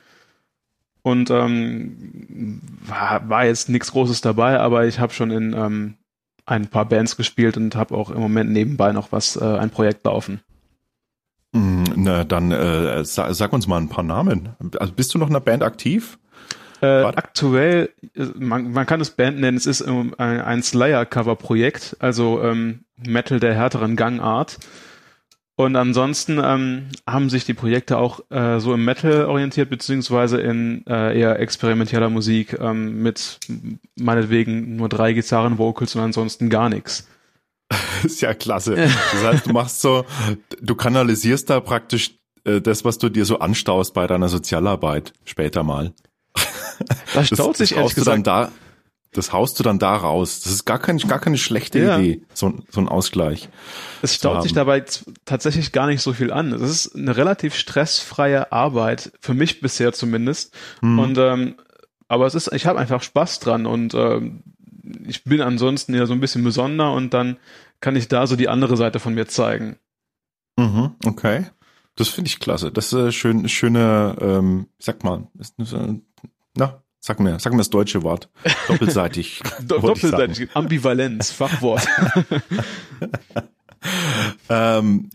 und 1.02 1.30
ähm, 1.30 2.60
war, 2.80 3.28
war 3.28 3.44
jetzt 3.44 3.68
nichts 3.68 3.92
Großes 3.92 4.22
dabei, 4.22 4.58
aber 4.58 4.86
ich 4.86 4.98
habe 4.98 5.12
schon 5.12 5.30
in 5.30 5.52
ähm, 5.52 5.94
ein 6.46 6.68
paar 6.68 6.86
Bands 6.86 7.16
gespielt 7.16 7.56
und 7.56 7.74
habe 7.74 7.94
auch 7.94 8.10
im 8.10 8.20
Moment 8.20 8.50
nebenbei 8.50 8.92
noch 8.92 9.12
was, 9.12 9.36
äh, 9.36 9.44
ein 9.44 9.70
Projekt 9.70 10.04
laufen. 10.04 10.40
Mm, 11.52 11.84
na, 11.96 12.24
dann 12.24 12.52
äh, 12.52 13.04
sag, 13.04 13.34
sag 13.34 13.52
uns 13.52 13.66
mal 13.66 13.80
ein 13.80 13.88
paar 13.88 14.04
Namen. 14.04 14.50
Also 14.78 14.92
bist 14.92 15.12
du 15.12 15.18
noch 15.18 15.28
in 15.28 15.34
einer 15.34 15.40
Band 15.40 15.62
aktiv? 15.62 16.18
Äh, 16.80 17.02
aktuell, 17.02 17.90
äh, 18.14 18.26
man, 18.38 18.70
man 18.70 18.86
kann 18.86 19.00
es 19.00 19.10
Band 19.10 19.40
nennen, 19.40 19.56
es 19.56 19.66
ist 19.66 19.82
ein, 19.82 20.14
ein 20.18 20.62
Slayer-Cover-Projekt, 20.62 21.96
also 22.00 22.42
ähm, 22.42 22.84
Metal 22.96 23.40
der 23.40 23.54
härteren 23.54 23.96
Gangart. 23.96 24.58
Und 25.58 25.74
ansonsten 25.74 26.38
ähm, 26.42 26.88
haben 27.06 27.30
sich 27.30 27.46
die 27.46 27.54
Projekte 27.54 27.96
auch 27.96 28.20
äh, 28.30 28.60
so 28.60 28.74
im 28.74 28.84
Metal 28.84 29.24
orientiert, 29.24 29.70
beziehungsweise 29.70 30.38
in 30.38 30.86
äh, 30.86 31.18
eher 31.18 31.40
experimenteller 31.40 32.10
Musik 32.10 32.58
ähm, 32.60 33.02
mit 33.02 33.40
meinetwegen 33.96 34.76
nur 34.76 34.90
drei 34.90 35.14
Gitarren-Vocals 35.14 35.94
und 35.94 36.02
ansonsten 36.02 36.50
gar 36.50 36.68
nichts. 36.68 37.08
ist 38.04 38.20
ja 38.20 38.34
klasse. 38.34 38.76
Das 38.76 39.24
heißt, 39.24 39.46
du 39.46 39.52
machst 39.52 39.80
so, 39.80 40.04
du 40.60 40.74
kanalisierst 40.74 41.48
da 41.48 41.60
praktisch 41.60 42.18
äh, 42.44 42.60
das, 42.60 42.84
was 42.84 42.98
du 42.98 43.08
dir 43.08 43.24
so 43.24 43.38
anstaust 43.38 43.94
bei 43.94 44.06
deiner 44.06 44.28
Sozialarbeit 44.28 45.14
später 45.24 45.62
mal. 45.62 45.92
Da 47.14 47.24
staut 47.24 47.56
sich 47.56 47.74
ehrlich 47.74 47.94
gesagt, 47.94 48.26
da, 48.26 48.52
Das 49.12 49.32
haust 49.32 49.58
du 49.58 49.62
dann 49.62 49.78
da 49.78 49.96
raus. 49.96 50.40
Das 50.40 50.52
ist 50.52 50.64
gar, 50.66 50.78
kein, 50.78 50.98
gar 50.98 51.18
keine 51.18 51.38
schlechte 51.38 51.78
ja. 51.78 51.98
Idee, 51.98 52.22
so, 52.34 52.52
so 52.70 52.80
ein 52.80 52.88
Ausgleich. 52.88 53.48
Es 54.02 54.14
staut 54.14 54.42
sich 54.42 54.52
dabei 54.52 54.84
tatsächlich 55.24 55.72
gar 55.72 55.86
nicht 55.86 56.02
so 56.02 56.12
viel 56.12 56.32
an. 56.32 56.52
Es 56.52 56.62
ist 56.62 56.94
eine 56.94 57.16
relativ 57.16 57.54
stressfreie 57.54 58.52
Arbeit, 58.52 59.12
für 59.20 59.32
mich 59.32 59.60
bisher 59.60 59.92
zumindest. 59.92 60.54
Mhm. 60.82 60.98
Und 60.98 61.18
ähm, 61.18 61.54
aber 62.08 62.26
es 62.26 62.34
ist, 62.34 62.52
ich 62.52 62.66
habe 62.66 62.78
einfach 62.78 63.02
Spaß 63.02 63.40
dran 63.40 63.66
und 63.66 63.94
ähm, 63.94 64.42
ich 65.06 65.24
bin 65.24 65.40
ansonsten 65.40 65.94
ja 65.94 66.06
so 66.06 66.12
ein 66.12 66.20
bisschen 66.20 66.44
besonder 66.44 66.92
und 66.92 67.14
dann 67.14 67.38
kann 67.80 67.96
ich 67.96 68.08
da 68.08 68.26
so 68.26 68.36
die 68.36 68.48
andere 68.48 68.76
Seite 68.76 69.00
von 69.00 69.14
mir 69.14 69.26
zeigen. 69.26 69.76
Mhm, 70.56 70.94
okay. 71.04 71.46
Das 71.96 72.08
finde 72.08 72.28
ich 72.28 72.40
klasse. 72.40 72.70
Das 72.70 72.92
ist 72.92 72.98
äh, 72.98 73.12
schön, 73.12 73.48
schöne, 73.48 74.16
ähm, 74.20 74.68
sag 74.78 75.02
mal, 75.02 75.28
ist, 75.38 75.58
äh, 75.58 75.94
na, 76.54 76.82
sag 77.06 77.20
mir, 77.20 77.38
sag 77.38 77.52
mir 77.52 77.58
das 77.58 77.70
deutsche 77.70 78.02
Wort. 78.02 78.28
Doppelseitig. 78.66 79.40
Doppelseitig, 79.62 80.48
Ambivalenz, 80.54 81.30
Fachwort. 81.30 81.86
ähm, 84.50 85.10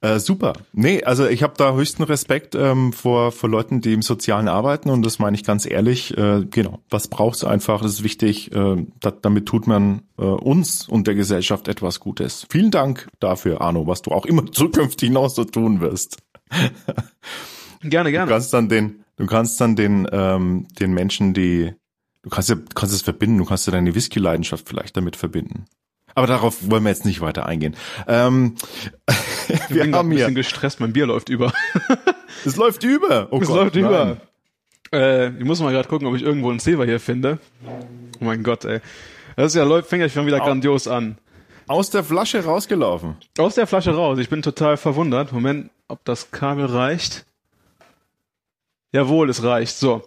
äh, 0.00 0.18
super. 0.18 0.54
Nee, 0.72 1.02
also 1.04 1.26
ich 1.26 1.42
habe 1.42 1.54
da 1.56 1.74
höchsten 1.74 2.04
Respekt 2.04 2.54
ähm, 2.54 2.92
vor, 2.94 3.32
vor 3.32 3.50
Leuten, 3.50 3.82
die 3.82 3.92
im 3.92 4.00
Sozialen 4.00 4.48
arbeiten 4.48 4.88
und 4.88 5.04
das 5.04 5.18
meine 5.18 5.36
ich 5.36 5.44
ganz 5.44 5.66
ehrlich. 5.66 6.16
Äh, 6.16 6.46
genau, 6.50 6.80
was 6.88 7.08
braucht's 7.08 7.44
einfach? 7.44 7.82
Das 7.82 7.92
ist 7.92 8.02
wichtig. 8.02 8.52
Äh, 8.52 8.86
da, 9.00 9.10
damit 9.10 9.46
tut 9.46 9.66
man 9.66 10.02
äh, 10.18 10.22
uns 10.22 10.88
und 10.88 11.06
der 11.06 11.14
Gesellschaft 11.14 11.68
etwas 11.68 12.00
Gutes. 12.00 12.46
Vielen 12.48 12.70
Dank 12.70 13.08
dafür, 13.20 13.60
Arno, 13.60 13.86
was 13.86 14.00
du 14.00 14.10
auch 14.10 14.24
immer 14.24 14.46
zukünftig 14.52 15.10
noch 15.10 15.28
so 15.28 15.44
tun 15.44 15.82
wirst. 15.82 16.16
gerne, 17.82 18.10
gerne. 18.10 18.26
Du 18.26 18.32
kannst 18.32 18.54
dann 18.54 18.70
den, 18.70 19.04
du 19.16 19.26
kannst 19.26 19.60
dann 19.60 19.76
den, 19.76 20.06
ähm, 20.12 20.68
den 20.78 20.92
Menschen, 20.92 21.34
die, 21.34 21.72
du 22.22 22.30
kannst 22.30 22.48
ja, 22.48 22.56
kannst 22.74 22.94
es 22.94 23.02
verbinden. 23.02 23.38
Du 23.38 23.44
kannst 23.44 23.66
ja 23.66 23.72
deine 23.72 23.94
Whisky-Leidenschaft 23.94 24.68
vielleicht 24.68 24.96
damit 24.96 25.16
verbinden. 25.16 25.66
Aber 26.14 26.26
darauf 26.26 26.70
wollen 26.70 26.82
wir 26.82 26.90
jetzt 26.90 27.04
nicht 27.04 27.20
weiter 27.20 27.44
eingehen. 27.44 27.76
Ähm, 28.08 28.54
wir 29.68 29.82
bin 29.82 29.94
haben 29.94 30.08
ein 30.08 30.16
bisschen 30.16 30.34
gestresst, 30.34 30.80
mein 30.80 30.92
Bier 30.92 31.06
läuft 31.06 31.28
über. 31.28 31.52
es 32.44 32.56
läuft 32.56 32.84
über. 32.84 33.28
Oh 33.30 33.40
es 33.40 33.48
Gott, 33.48 33.56
läuft 33.56 33.74
nein. 33.74 33.84
über. 33.84 34.16
Äh, 34.92 35.28
ich 35.38 35.44
muss 35.44 35.60
mal 35.60 35.72
gerade 35.72 35.88
gucken, 35.88 36.06
ob 36.06 36.14
ich 36.14 36.22
irgendwo 36.22 36.48
einen 36.48 36.58
Silber 36.58 36.86
hier 36.86 37.00
finde. 37.00 37.38
Oh 38.20 38.24
mein 38.24 38.42
Gott, 38.42 38.64
ey. 38.64 38.80
Das 39.36 39.52
ist 39.52 39.56
ja 39.56 39.64
läuft, 39.64 39.90
fängt 39.90 40.00
ja 40.00 40.08
schon 40.08 40.26
wieder 40.26 40.40
grandios 40.40 40.88
an. 40.88 41.18
Aus 41.66 41.90
der 41.90 42.02
Flasche 42.02 42.42
rausgelaufen. 42.44 43.16
Aus 43.38 43.56
der 43.56 43.66
Flasche 43.66 43.94
raus. 43.94 44.18
Ich 44.18 44.30
bin 44.30 44.40
total 44.40 44.78
verwundert. 44.78 45.32
Moment, 45.32 45.70
ob 45.88 46.02
das 46.04 46.30
Kabel 46.30 46.64
reicht. 46.64 47.25
Jawohl, 48.92 49.30
es 49.30 49.42
reicht. 49.42 49.76
So. 49.76 50.06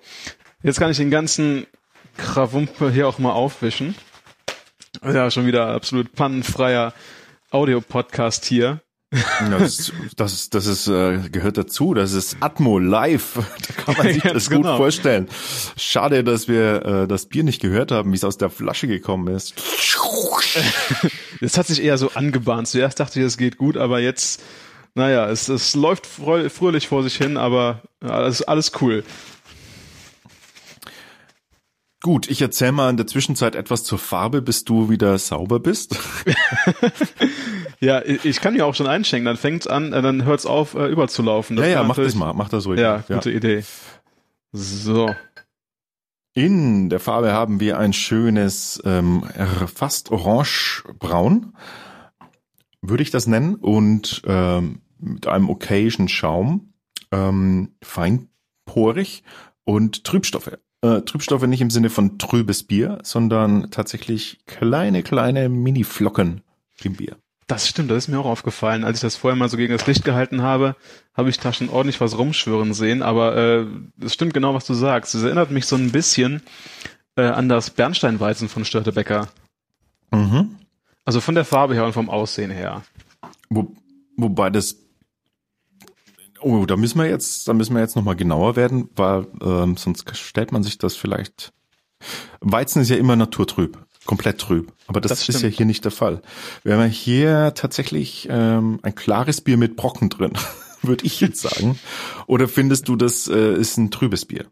Jetzt 0.64 0.80
kann 0.80 0.92
ich 0.92 0.98
den 0.98 1.12
ganzen 1.12 1.68
Krawumpe 2.18 2.92
hier 2.92 3.08
auch 3.08 3.20
mal 3.20 3.32
aufwischen. 3.32 3.96
Ja, 5.04 5.30
schon 5.32 5.46
wieder 5.46 5.68
absolut 5.68 6.14
pannenfreier 6.14 6.94
Audio-Podcast 7.52 8.46
hier. 8.46 8.82
Das, 9.50 9.92
das, 10.18 10.50
das 10.52 10.66
ist, 10.68 10.88
äh, 10.88 11.30
gehört 11.32 11.58
dazu. 11.58 11.96
Das 11.96 12.14
ist 12.14 12.38
Atmo 12.42 12.78
live. 12.78 13.40
Da 13.68 13.84
kann 13.84 13.98
man 13.98 14.14
sich 14.14 14.22
das 14.22 14.50
gut 14.50 14.64
genau. 14.64 14.78
vorstellen. 14.78 15.28
Schade, 15.78 16.24
dass 16.24 16.48
wir 16.48 16.86
äh, 16.86 17.08
das 17.08 17.26
Bier 17.26 17.44
nicht 17.44 17.62
gehört 17.62 17.92
haben, 17.92 18.12
wie 18.12 18.16
es 18.16 18.24
aus 18.24 18.38
der 18.38 18.50
Flasche 18.50 18.88
gekommen 18.88 19.34
ist. 19.34 19.56
Das 21.42 21.58
hat 21.58 21.68
sich 21.68 21.82
eher 21.82 21.98
so 21.98 22.12
angebahnt. 22.16 22.68
Zuerst 22.68 23.00
dachte 23.00 23.20
ich, 23.20 23.26
es 23.26 23.38
geht 23.38 23.58
gut, 23.58 23.78
aber 23.78 24.00
jetzt, 24.00 24.42
naja, 24.96 25.30
es, 25.30 25.50
es 25.50 25.76
läuft 25.76 26.06
fröhlich 26.06 26.88
vor 26.88 27.04
sich 27.04 27.16
hin, 27.16 27.38
aber 27.38 27.82
alles, 28.02 28.42
alles 28.42 28.72
cool. 28.82 29.04
Gut, 32.02 32.30
ich 32.30 32.42
erzähle 32.42 32.72
mal 32.72 32.90
in 32.90 32.96
der 32.98 33.08
Zwischenzeit 33.08 33.56
etwas 33.56 33.84
zur 33.84 34.00
Farbe, 34.00 34.42
bis 34.42 34.64
du 34.64 34.90
wieder 34.90 35.18
sauber 35.18 35.60
bist. 35.60 36.00
ja, 37.82 38.02
ich 38.02 38.40
kann 38.40 38.56
ja 38.56 38.64
auch 38.64 38.74
schon 38.74 38.88
einschenken, 38.88 39.26
dann 39.26 39.36
fängt's 39.36 39.68
an, 39.68 39.92
äh, 39.92 40.02
dann 40.02 40.24
hört's 40.24 40.46
auf, 40.46 40.76
äh, 40.76 40.88
überzulaufen. 40.88 41.58
Das 41.58 41.66
ja, 41.66 41.72
ja, 41.74 41.84
mach 41.84 41.98
das 41.98 42.16
mal, 42.16 42.34
mach 42.34 42.48
das 42.48 42.68
ruhig. 42.68 42.80
Ja, 42.80 43.04
gute 43.06 43.32
ja. 43.32 43.36
Idee. 43.36 43.64
So. 44.54 45.14
In 46.34 46.90
der 46.90 47.02
Farbe 47.02 47.34
haben 47.34 47.60
wir 47.60 47.78
ein 47.78 47.92
schönes, 47.92 48.82
ähm, 48.86 49.26
fast 49.74 50.10
orange-braun, 50.10 51.54
würde 52.82 53.04
ich 53.04 53.12
das 53.12 53.28
nennen, 53.28 53.56
und 53.56 54.22
ähm, 54.26 54.82
mit 55.00 55.28
einem 55.28 55.50
okayen 55.50 56.08
Schaum, 56.08 56.74
ähm, 57.12 57.76
feinporig 57.82 59.24
und 59.64 60.04
Trübstoffe 60.04 60.58
äh, 60.82 61.02
Trübstoffe 61.02 61.46
nicht 61.48 61.62
im 61.62 61.70
Sinne 61.70 61.90
von 61.90 62.18
trübes 62.18 62.64
Bier, 62.64 63.00
sondern 63.04 63.72
tatsächlich 63.72 64.40
kleine, 64.46 65.04
kleine 65.04 65.50
Mini-Flocken 65.50 66.42
im 66.84 66.94
Bier. 66.94 67.18
Das 67.48 67.68
stimmt, 67.68 67.90
das 67.90 67.98
ist 67.98 68.08
mir 68.10 68.20
auch 68.20 68.26
aufgefallen. 68.26 68.84
Als 68.84 68.98
ich 68.98 69.02
das 69.02 69.16
vorher 69.16 69.36
mal 69.36 69.50
so 69.50 69.58
gegen 69.58 69.74
das 69.74 69.88
Licht 69.88 70.06
gehalten 70.06 70.44
habe, 70.44 70.76
habe 71.16 71.30
ich 71.30 71.40
da 71.40 71.52
schon 71.52 71.70
ordentlich 71.70 72.00
was 72.00 72.18
rumschwören 72.18 72.74
sehen. 72.74 73.02
Aber 73.02 73.36
äh, 73.36 73.66
es 74.02 74.14
stimmt 74.14 74.36
genau, 74.36 74.54
was 74.54 74.66
du 74.66 74.76
sagst. 74.76 75.16
Es 75.16 75.24
erinnert 75.24 75.50
mich 75.50 75.66
so 75.66 75.76
ein 75.76 75.92
bisschen 75.92 76.44
äh, 77.16 77.24
an 77.24 77.50
das 77.50 77.72
Bernsteinweizen 77.72 78.50
von 78.50 78.66
Störtebecker. 78.66 79.30
Mhm. 80.12 80.59
Also 81.10 81.22
von 81.22 81.34
der 81.34 81.44
Farbe 81.44 81.74
her 81.74 81.86
und 81.88 81.94
vom 81.94 82.08
Aussehen 82.08 82.52
her. 82.52 82.84
Wo, 83.50 83.76
wobei 84.16 84.52
das 84.52 84.76
Oh, 86.40 86.68
da 86.68 86.78
müssen 86.78 87.00
wir 87.00 87.10
jetzt, 87.10 87.48
da 87.48 87.54
müssen 87.54 87.74
wir 87.74 87.82
jetzt 87.82 87.96
nochmal 87.96 88.16
genauer 88.16 88.56
werden, 88.56 88.90
weil 88.96 89.26
ähm, 89.42 89.76
sonst 89.76 90.16
stellt 90.16 90.52
man 90.52 90.62
sich 90.62 90.78
das 90.78 90.96
vielleicht. 90.96 91.52
Weizen 92.42 92.84
ist 92.84 92.90
ja 92.90 92.98
immer 92.98 93.16
naturtrüb, 93.16 93.80
komplett 94.06 94.38
trüb. 94.38 94.72
Aber 94.86 95.02
das, 95.02 95.26
das 95.26 95.30
ist 95.30 95.42
ja 95.42 95.50
hier 95.50 95.66
nicht 95.66 95.84
der 95.84 95.92
Fall. 95.92 96.22
Wir 96.62 96.78
haben 96.78 96.88
hier 96.92 97.54
tatsächlich 97.56 98.28
ähm, 98.30 98.78
ein 98.84 98.94
klares 98.94 99.42
Bier 99.42 99.58
mit 99.58 99.78
Brocken 99.78 100.10
drin, 100.10 100.34
würde 100.84 101.08
ich 101.08 101.20
jetzt 101.22 101.42
sagen. 101.42 101.80
Oder 102.28 102.48
findest 102.48 102.88
du, 102.88 102.96
das 102.96 103.28
äh, 103.28 103.56
ist 103.56 103.78
ein 103.78 103.90
trübes 103.90 104.26
Bier? 104.26 104.46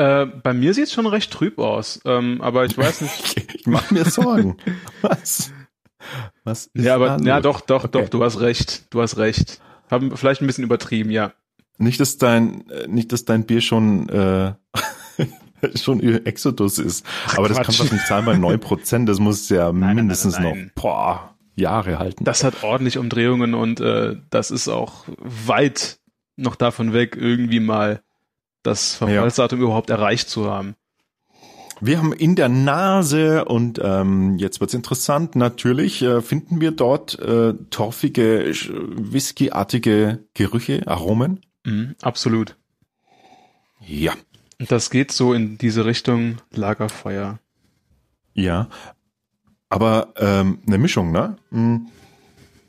Äh, 0.00 0.24
bei 0.24 0.54
mir 0.54 0.72
sieht 0.72 0.84
es 0.84 0.94
schon 0.94 1.06
recht 1.06 1.30
trüb 1.30 1.58
aus, 1.58 2.00
ähm, 2.06 2.40
aber 2.40 2.64
ich 2.64 2.78
weiß 2.78 3.02
nicht. 3.02 3.54
ich 3.54 3.66
mache 3.66 3.92
mir 3.92 4.06
Sorgen. 4.06 4.56
Was? 5.02 5.52
Was 6.42 6.70
ist 6.72 6.86
ja, 6.86 6.94
aber 6.94 7.18
ja, 7.22 7.42
doch, 7.42 7.60
doch, 7.60 7.84
okay. 7.84 8.00
doch. 8.00 8.08
Du 8.08 8.24
hast 8.24 8.40
recht. 8.40 8.86
Du 8.88 9.02
hast 9.02 9.18
recht. 9.18 9.60
Haben 9.90 10.16
vielleicht 10.16 10.40
ein 10.40 10.46
bisschen 10.46 10.64
übertrieben, 10.64 11.10
ja. 11.10 11.34
Nicht, 11.76 12.00
dass 12.00 12.16
dein, 12.16 12.64
nicht, 12.88 13.12
dass 13.12 13.26
dein 13.26 13.44
Bier 13.44 13.60
schon, 13.60 14.08
äh, 14.08 14.54
schon 15.74 16.00
Exodus 16.00 16.78
ist. 16.78 17.04
Ach, 17.26 17.36
Aber 17.36 17.48
Quatsch. 17.48 17.58
das 17.58 17.76
kann 17.76 17.86
doch 17.86 17.92
nicht 17.92 18.06
sein 18.06 18.24
bei 18.24 18.38
neun 18.38 18.58
Prozent. 18.58 19.06
Das 19.06 19.18
muss 19.18 19.50
ja 19.50 19.70
nein, 19.70 19.96
mindestens 19.96 20.38
nein, 20.38 20.42
nein, 20.44 20.72
noch, 20.74 20.82
boah, 20.82 21.34
Jahre 21.56 21.98
halten. 21.98 22.24
Das 22.24 22.42
hat 22.42 22.64
ordentlich 22.64 22.96
Umdrehungen 22.96 23.52
und 23.52 23.80
äh, 23.80 24.16
das 24.30 24.50
ist 24.50 24.68
auch 24.68 25.04
weit 25.18 25.98
noch 26.36 26.56
davon 26.56 26.94
weg, 26.94 27.18
irgendwie 27.20 27.60
mal 27.60 28.02
das 28.62 28.94
Verfallsdatum 28.94 29.58
ja. 29.58 29.64
überhaupt 29.64 29.90
erreicht 29.90 30.28
zu 30.28 30.50
haben. 30.50 30.74
Wir 31.82 31.98
haben 31.98 32.12
in 32.12 32.36
der 32.36 32.50
Nase 32.50 33.46
und 33.46 33.80
ähm, 33.82 34.36
jetzt 34.36 34.60
wird's 34.60 34.74
interessant. 34.74 35.34
Natürlich 35.34 36.02
äh, 36.02 36.20
finden 36.20 36.60
wir 36.60 36.72
dort 36.72 37.18
äh, 37.18 37.54
torfige, 37.70 38.52
whiskyartige 38.52 40.24
Gerüche, 40.34 40.86
Aromen. 40.86 41.40
Mhm, 41.64 41.94
absolut. 42.02 42.56
Ja. 43.80 44.12
Das 44.58 44.90
geht 44.90 45.10
so 45.10 45.32
in 45.32 45.56
diese 45.56 45.86
Richtung 45.86 46.36
Lagerfeuer. 46.50 47.38
Ja, 48.34 48.68
aber 49.70 50.12
ähm, 50.16 50.58
eine 50.66 50.76
Mischung, 50.76 51.12
ne? 51.12 51.36
Hm. 51.50 51.86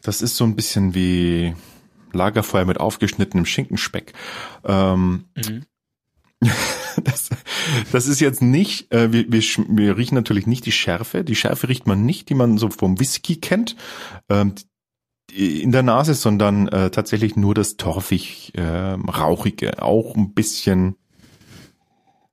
Das 0.01 0.21
ist 0.21 0.37
so 0.37 0.45
ein 0.45 0.55
bisschen 0.55 0.95
wie 0.95 1.53
Lagerfeuer 2.13 2.65
mit 2.65 2.79
aufgeschnittenem 2.79 3.45
Schinkenspeck. 3.45 4.13
Ähm, 4.63 5.25
mhm. 5.35 5.65
das, 7.03 7.29
das 7.91 8.07
ist 8.07 8.19
jetzt 8.19 8.41
nicht, 8.41 8.91
äh, 8.91 9.11
wir, 9.11 9.31
wir, 9.31 9.41
wir 9.69 9.97
riechen 9.97 10.15
natürlich 10.15 10.47
nicht 10.47 10.65
die 10.65 10.71
Schärfe. 10.71 11.23
Die 11.23 11.35
Schärfe 11.35 11.69
riecht 11.69 11.87
man 11.87 12.05
nicht, 12.05 12.29
die 12.29 12.33
man 12.33 12.57
so 12.57 12.69
vom 12.69 12.99
Whisky 12.99 13.37
kennt. 13.37 13.75
Ähm, 14.29 14.55
in 15.33 15.71
der 15.71 15.83
Nase, 15.83 16.13
sondern 16.13 16.67
äh, 16.67 16.89
tatsächlich 16.89 17.35
nur 17.35 17.53
das 17.53 17.77
torfig 17.77 18.51
äh, 18.55 18.61
rauchige, 18.61 19.81
auch 19.81 20.15
ein 20.15 20.33
bisschen 20.33 20.97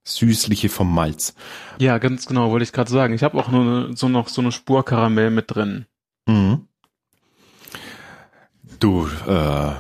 süßliche 0.04 0.68
vom 0.68 0.92
Malz. 0.92 1.34
Ja, 1.78 1.98
ganz 1.98 2.26
genau, 2.26 2.50
wollte 2.50 2.64
ich 2.64 2.72
gerade 2.72 2.90
sagen. 2.90 3.14
Ich 3.14 3.22
habe 3.22 3.38
auch 3.38 3.50
nur 3.50 3.96
so 3.96 4.08
noch 4.08 4.28
so 4.28 4.40
eine 4.40 4.52
Spur 4.52 4.84
Karamell 4.84 5.30
mit 5.30 5.54
drin. 5.54 5.86
Mhm. 6.26 6.66
Du, 8.80 9.06
äh, 9.26 9.72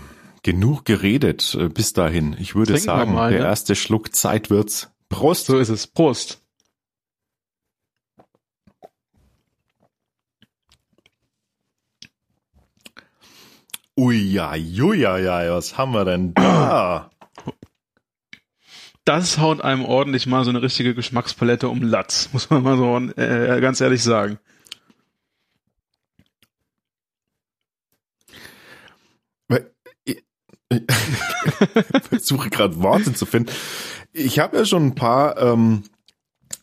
genug 0.48 0.86
geredet 0.86 1.54
äh, 1.60 1.68
bis 1.68 1.92
dahin. 1.92 2.34
Ich 2.38 2.54
würde 2.54 2.72
Trinken 2.72 2.86
sagen, 2.86 3.12
mal, 3.12 3.30
der 3.30 3.40
ne? 3.40 3.46
erste 3.46 3.76
Schluck 3.76 4.14
Zeit 4.14 4.48
wird's. 4.48 4.90
Prost. 5.10 5.44
So 5.44 5.58
ist 5.58 5.68
es. 5.68 5.86
Prost. 5.86 6.42
Ui, 13.94 14.16
ja, 14.16 14.54
ja, 14.54 15.18
ja, 15.18 15.54
was 15.54 15.76
haben 15.76 15.92
wir 15.92 16.06
denn 16.06 16.32
da? 16.32 17.10
das 19.04 19.36
haut 19.36 19.60
einem 19.60 19.84
ordentlich 19.84 20.26
mal 20.26 20.44
so 20.44 20.50
eine 20.50 20.62
richtige 20.62 20.94
Geschmackspalette 20.94 21.68
um 21.68 21.82
Latz, 21.82 22.30
muss 22.32 22.48
man 22.48 22.62
mal 22.62 22.78
so 22.78 22.96
äh, 23.20 23.60
ganz 23.60 23.82
ehrlich 23.82 24.02
sagen. 24.02 24.38
Ich 30.04 30.22
versuche 32.10 32.50
gerade 32.50 32.80
Worte 32.82 33.14
zu 33.14 33.26
finden. 33.26 33.50
Ich 34.12 34.38
habe 34.38 34.58
ja 34.58 34.64
schon 34.64 34.88
ein 34.88 34.94
paar 34.94 35.38
ähm, 35.38 35.84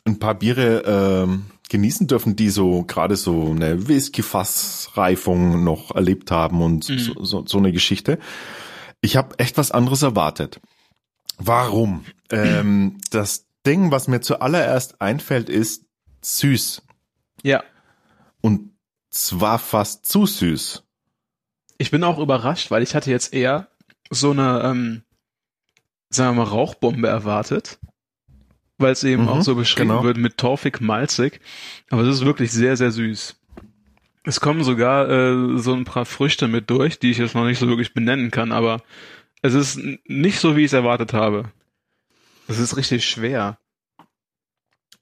ein 0.06 0.20
paar 0.20 0.36
Biere 0.36 0.84
ähm, 0.86 1.46
genießen 1.70 2.08
dürfen, 2.08 2.36
die 2.36 2.50
so 2.50 2.84
gerade 2.84 3.16
so 3.16 3.52
eine 3.52 3.88
Whisky-Fassreifung 3.88 5.64
noch 5.64 5.96
erlebt 5.96 6.32
haben 6.32 6.62
und 6.62 6.88
mhm. 6.90 7.00
so, 7.00 7.24
so, 7.24 7.46
so 7.46 7.58
eine 7.58 7.72
Geschichte. 7.72 8.20
Ich 9.02 9.18
habe 9.18 9.38
echt 9.40 9.58
was 9.58 9.72
anderes 9.72 10.04
erwartet. 10.04 10.62
Warum? 11.38 12.06
Ähm, 12.30 12.98
das 13.10 13.48
Ding, 13.66 13.92
was 13.92 14.08
mir 14.08 14.22
zuallererst 14.22 15.02
einfällt, 15.02 15.50
ist 15.50 15.86
süß. 16.22 16.84
Ja. 17.44 17.64
Und 18.42 18.72
zwar 19.10 19.60
fast 19.60 20.08
zu 20.08 20.26
süß. 20.26 20.84
Ich 21.78 21.92
bin 21.92 22.04
auch 22.04 22.20
überrascht, 22.20 22.72
weil 22.72 22.84
ich 22.84 22.96
hatte 22.96 23.12
jetzt 23.12 23.34
eher 23.34 23.68
so 24.10 24.32
eine, 24.32 24.62
ähm, 24.64 25.04
sagen 26.10 26.36
wir 26.36 26.44
mal, 26.44 26.50
Rauchbombe 26.50 27.08
erwartet. 27.08 27.80
Weil 28.78 28.92
es 28.92 29.04
eben 29.06 29.24
mhm, 29.24 29.30
auch 29.30 29.42
so 29.42 29.56
beschrieben 29.56 29.90
genau. 29.90 30.04
wird 30.04 30.18
mit 30.18 30.38
torfig, 30.38 30.82
malzig. 30.82 31.40
Aber 31.90 32.02
es 32.02 32.18
ist 32.18 32.26
wirklich 32.26 32.52
sehr, 32.52 32.76
sehr 32.76 32.92
süß. 32.92 33.40
Es 34.24 34.42
kommen 34.42 34.64
sogar 34.64 35.10
äh, 35.10 35.58
so 35.58 35.74
ein 35.74 35.86
paar 35.86 36.06
Früchte 36.06 36.48
mit 36.48 36.70
durch, 36.70 37.00
die 37.00 37.12
ich 37.12 37.20
jetzt 37.20 37.36
noch 37.36 37.46
nicht 37.46 37.60
so 37.60 37.68
wirklich 37.68 37.94
benennen 37.94 38.32
kann, 38.32 38.52
aber 38.52 38.82
es 39.42 39.54
ist 39.54 39.80
nicht 40.06 40.40
so, 40.40 40.56
wie 40.56 40.62
ich 40.62 40.68
es 40.68 40.74
erwartet 40.74 41.14
habe. 41.14 41.52
Es 42.48 42.58
ist 42.60 42.76
richtig 42.76 43.08
schwer. 43.08 43.60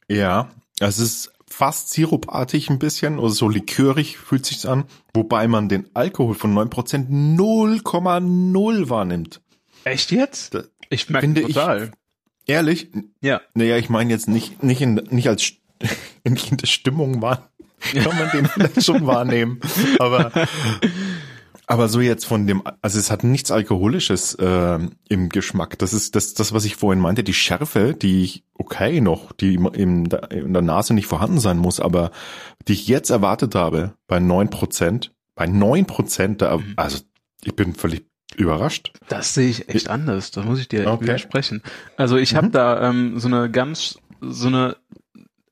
Ja, 0.10 0.51
es 0.79 1.00
ist 1.00 1.33
fast 1.53 1.91
sirupartig 1.91 2.69
ein 2.69 2.79
bisschen 2.79 3.19
oder 3.19 3.29
so 3.29 3.48
likörig 3.48 4.17
fühlt 4.17 4.45
sich's 4.45 4.65
an, 4.65 4.86
wobei 5.13 5.48
man 5.48 5.69
den 5.69 5.88
Alkohol 5.93 6.33
von 6.33 6.53
9% 6.57 7.07
0,0 7.10 8.89
wahrnimmt. 8.89 9.41
Echt 9.83 10.12
jetzt? 10.12 10.57
ich 10.89 11.10
merke 11.10 11.33
total. 11.33 11.91
Ich, 12.45 12.50
ehrlich? 12.50 12.88
Ja. 13.22 13.41
Naja, 13.53 13.77
ich 13.77 13.89
meine 13.89 14.12
jetzt 14.12 14.27
nicht, 14.27 14.63
nicht 14.63 14.81
in, 14.81 14.95
nicht 15.12 15.27
als, 15.27 15.53
nicht 16.27 16.51
in 16.51 16.57
der 16.57 16.67
Stimmung 16.67 17.22
wahr, 17.22 17.51
kann 17.93 18.17
man 18.17 18.31
den 18.31 18.45
vielleicht 18.48 18.83
schon 18.83 19.05
wahrnehmen, 19.05 19.60
aber, 20.00 20.31
aber 21.67 21.88
so 21.88 22.01
jetzt 22.01 22.25
von 22.25 22.48
dem, 22.48 22.63
also 22.82 23.00
es 23.00 23.10
hat 23.12 23.24
nichts 23.24 23.51
Alkoholisches 23.51 24.36
äh, 24.36 24.79
im 25.10 25.29
Geschmack. 25.29 25.79
Das 25.79 25.93
ist 25.93 26.15
das, 26.15 26.34
das, 26.34 26.53
was 26.53 26.65
ich 26.65 26.75
vorhin 26.75 27.01
meinte, 27.01 27.24
die 27.24 27.34
Schärfe, 27.34 27.93
die 27.93 28.43
okay 28.53 29.01
noch, 29.01 29.32
die 29.32 29.55
in, 29.55 30.05
in 30.05 30.53
der 30.53 30.62
Nase 30.62 30.93
nicht 30.93 31.08
vorhanden 31.08 31.39
sein 31.39 31.58
muss, 31.58 31.79
aber 31.79 32.12
die 32.67 32.74
ich 32.74 32.88
jetzt 32.88 33.10
erwartet 33.10 33.55
habe 33.55 33.93
bei 34.08 34.20
neun 34.20 34.50
Prozent, 34.50 35.13
bei 35.36 35.48
neun 35.48 35.86
Prozent, 35.86 36.41
mhm. 36.41 36.74
also 36.75 37.00
ich 37.43 37.55
bin 37.55 37.74
völlig 37.74 38.05
überrascht. 38.36 38.93
Das 39.08 39.34
sehe 39.34 39.50
ich 39.50 39.70
echt 39.70 39.89
anders. 39.89 40.32
Da 40.32 40.41
muss 40.43 40.60
ich 40.60 40.67
dir 40.67 40.88
okay. 40.88 41.03
widersprechen. 41.03 41.62
Also 41.98 42.17
ich 42.17 42.34
mhm. 42.34 42.38
habe 42.38 42.50
da 42.50 42.89
ähm, 42.89 43.20
so 43.20 43.27
eine 43.27 43.50
ganz 43.50 44.00
so 44.22 44.48
eine 44.48 44.77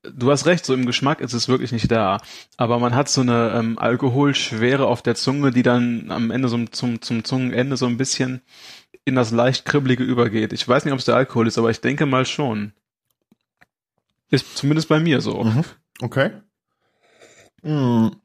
du 0.02 0.30
hast 0.30 0.46
recht, 0.46 0.64
so 0.64 0.74
im 0.74 0.86
Geschmack 0.86 1.20
ist 1.20 1.32
es 1.32 1.48
wirklich 1.48 1.72
nicht 1.72 1.90
da. 1.90 2.20
Aber 2.56 2.78
man 2.78 2.94
hat 2.94 3.08
so 3.08 3.20
eine 3.20 3.52
ähm, 3.54 3.78
Alkoholschwere 3.78 4.86
auf 4.86 5.02
der 5.02 5.14
Zunge, 5.14 5.50
die 5.50 5.62
dann 5.62 6.10
am 6.10 6.30
Ende 6.30 6.48
so 6.48 6.64
zum, 6.66 7.00
zum 7.02 7.24
Zungenende 7.24 7.76
so 7.76 7.86
ein 7.86 7.96
bisschen 7.96 8.42
in 9.04 9.14
das 9.14 9.30
leicht 9.30 9.64
kribbelige 9.64 10.04
übergeht. 10.04 10.52
Ich 10.52 10.66
weiß 10.66 10.84
nicht, 10.84 10.92
ob 10.92 10.98
es 10.98 11.04
der 11.04 11.16
Alkohol 11.16 11.46
ist, 11.46 11.58
aber 11.58 11.70
ich 11.70 11.80
denke 11.80 12.06
mal 12.06 12.26
schon. 12.26 12.72
Ist 14.30 14.56
zumindest 14.56 14.88
bei 14.88 15.00
mir 15.00 15.20
so. 15.20 15.42
Mhm. 15.42 15.64
Okay. 16.00 16.30
Mhm. 17.62 18.16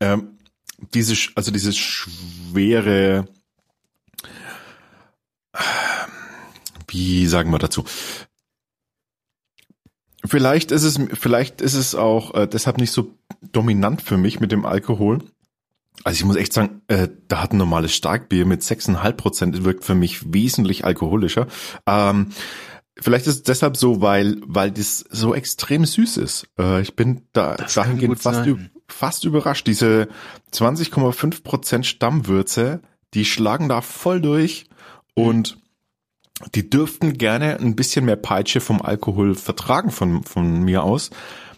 Ähm, 0.00 0.38
diese, 0.92 1.30
also 1.34 1.50
diese 1.50 1.72
schwere 1.72 3.26
wie 6.94 7.26
sagen 7.26 7.50
wir 7.50 7.58
dazu? 7.58 7.84
Vielleicht 10.24 10.70
ist 10.70 10.84
es, 10.84 10.98
vielleicht 11.12 11.60
ist 11.60 11.74
es 11.74 11.94
auch 11.94 12.34
äh, 12.34 12.46
deshalb 12.46 12.78
nicht 12.78 12.92
so 12.92 13.14
dominant 13.42 14.00
für 14.00 14.16
mich 14.16 14.40
mit 14.40 14.52
dem 14.52 14.64
Alkohol. 14.64 15.18
Also 16.02 16.16
ich 16.16 16.24
muss 16.24 16.36
echt 16.36 16.52
sagen, 16.52 16.82
äh, 16.88 17.08
da 17.28 17.42
hat 17.42 17.52
ein 17.52 17.58
normales 17.58 17.94
Starkbier 17.94 18.46
mit 18.46 18.62
6,5 18.62 19.12
Prozent 19.12 19.64
wirkt 19.64 19.84
für 19.84 19.94
mich 19.94 20.32
wesentlich 20.32 20.84
alkoholischer. 20.84 21.46
Ähm, 21.86 22.28
vielleicht 22.98 23.26
ist 23.26 23.36
es 23.36 23.42
deshalb 23.42 23.76
so, 23.76 24.00
weil 24.00 24.40
weil 24.46 24.70
das 24.70 25.04
so 25.10 25.34
extrem 25.34 25.84
süß 25.84 26.16
ist. 26.16 26.48
Äh, 26.58 26.80
ich 26.80 26.96
bin 26.96 27.22
da 27.32 27.56
dahingehend 27.56 28.20
fast, 28.20 28.48
fast 28.88 29.24
überrascht. 29.24 29.66
Diese 29.66 30.08
20,5 30.52 31.42
Prozent 31.42 31.86
Stammwürze, 31.86 32.80
die 33.12 33.24
schlagen 33.24 33.68
da 33.68 33.82
voll 33.82 34.20
durch 34.20 34.66
und 35.14 35.58
die 36.54 36.68
dürften 36.68 37.16
gerne 37.16 37.58
ein 37.58 37.76
bisschen 37.76 38.04
mehr 38.04 38.16
Peitsche 38.16 38.60
vom 38.60 38.82
Alkohol 38.82 39.34
vertragen 39.34 39.90
von, 39.90 40.24
von 40.24 40.62
mir 40.62 40.82
aus. 40.82 41.10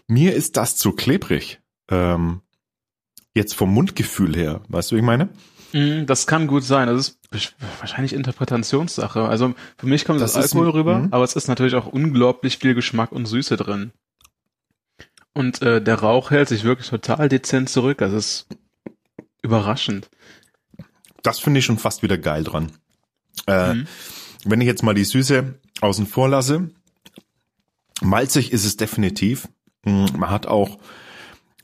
Mir 0.07 0.35
ist 0.35 0.57
das 0.57 0.75
zu 0.75 0.91
klebrig. 0.91 1.59
Ähm, 1.89 2.41
jetzt 3.33 3.55
vom 3.55 3.73
Mundgefühl 3.73 4.35
her, 4.35 4.61
weißt 4.69 4.91
du, 4.91 4.95
wie 4.95 4.99
ich 4.99 5.05
meine? 5.05 5.29
Mm, 5.73 6.05
das 6.05 6.27
kann 6.27 6.47
gut 6.47 6.63
sein. 6.63 6.87
Das 6.87 7.17
ist 7.31 7.55
wahrscheinlich 7.79 8.13
Interpretationssache. 8.13 9.27
Also 9.27 9.55
für 9.77 9.87
mich 9.87 10.05
kommt 10.05 10.21
das, 10.21 10.33
das 10.33 10.51
Alkohol 10.53 10.67
ein, 10.67 10.73
rüber, 10.73 10.99
mh. 10.99 11.07
aber 11.11 11.23
es 11.23 11.35
ist 11.35 11.47
natürlich 11.47 11.75
auch 11.75 11.87
unglaublich 11.87 12.57
viel 12.57 12.73
Geschmack 12.73 13.11
und 13.11 13.25
Süße 13.25 13.57
drin. 13.57 13.91
Und 15.33 15.61
äh, 15.61 15.81
der 15.81 15.95
Rauch 15.95 16.31
hält 16.31 16.49
sich 16.49 16.63
wirklich 16.63 16.89
total 16.89 17.29
dezent 17.29 17.69
zurück. 17.69 17.99
Das 17.99 18.13
ist 18.13 18.47
überraschend. 19.41 20.09
Das 21.21 21.39
finde 21.39 21.59
ich 21.59 21.65
schon 21.65 21.77
fast 21.77 22.01
wieder 22.03 22.17
geil 22.17 22.43
dran. 22.43 22.71
Äh, 23.47 23.73
mhm 23.73 23.87
wenn 24.45 24.61
ich 24.61 24.67
jetzt 24.67 24.83
mal 24.83 24.93
die 24.93 25.03
Süße 25.03 25.59
außen 25.81 26.07
vor 26.07 26.29
lasse, 26.29 26.69
malzig 28.01 28.51
ist 28.51 28.65
es 28.65 28.77
definitiv. 28.77 29.47
Hm, 29.83 30.07
man 30.17 30.29
hat 30.29 30.45
auch, 30.45 30.77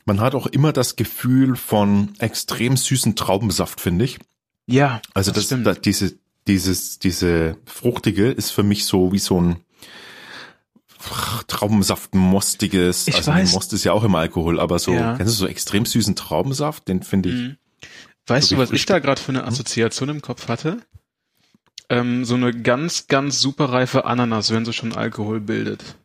man 0.04 0.20
hat 0.20 0.34
auch 0.34 0.46
immer 0.46 0.72
das 0.72 0.96
Gefühl 0.96 1.56
von 1.56 2.14
extrem 2.18 2.76
süßen 2.76 3.16
Traubensaft, 3.16 3.80
finde 3.80 4.04
ich. 4.04 4.18
Ja. 4.66 5.00
Also 5.14 5.30
das, 5.30 5.48
das, 5.48 5.62
das 5.62 5.80
diese, 5.80 6.14
dieses, 6.46 6.98
diese 6.98 7.56
fruchtige 7.66 8.30
ist 8.30 8.50
für 8.50 8.62
mich 8.62 8.84
so 8.86 9.12
wie 9.12 9.18
so 9.18 9.40
ein 9.40 9.56
Traubensaft 11.48 12.14
mostiges. 12.14 13.08
Ich 13.08 13.16
also 13.16 13.30
weiß. 13.30 13.52
Most 13.52 13.72
ist 13.72 13.84
ja 13.84 13.92
auch 13.92 14.04
im 14.04 14.14
Alkohol, 14.14 14.58
aber 14.58 14.78
so, 14.78 14.92
ja. 14.92 15.16
kennst 15.16 15.34
du 15.34 15.38
so 15.38 15.46
extrem 15.46 15.84
süßen 15.84 16.16
Traubensaft? 16.16 16.88
Den 16.88 17.02
finde 17.02 17.28
ich. 17.28 17.34
Mhm. 17.34 17.56
Weißt 18.26 18.50
du, 18.50 18.56
was 18.56 18.70
ich 18.70 18.86
da 18.86 18.98
gerade 19.00 19.20
für 19.20 19.30
eine 19.32 19.40
hm? 19.40 19.48
Assoziation 19.48 20.08
im 20.08 20.22
Kopf 20.22 20.48
hatte? 20.48 20.78
Ähm, 21.88 22.24
so 22.24 22.34
eine 22.34 22.52
ganz, 22.52 23.06
ganz 23.06 23.40
superreife 23.40 24.04
Ananas, 24.04 24.50
wenn 24.52 24.64
sie 24.64 24.72
schon 24.72 24.94
Alkohol 24.94 25.40
bildet. 25.40 25.96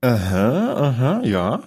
Aha, 0.00 0.74
aha, 0.74 1.22
ja. 1.24 1.62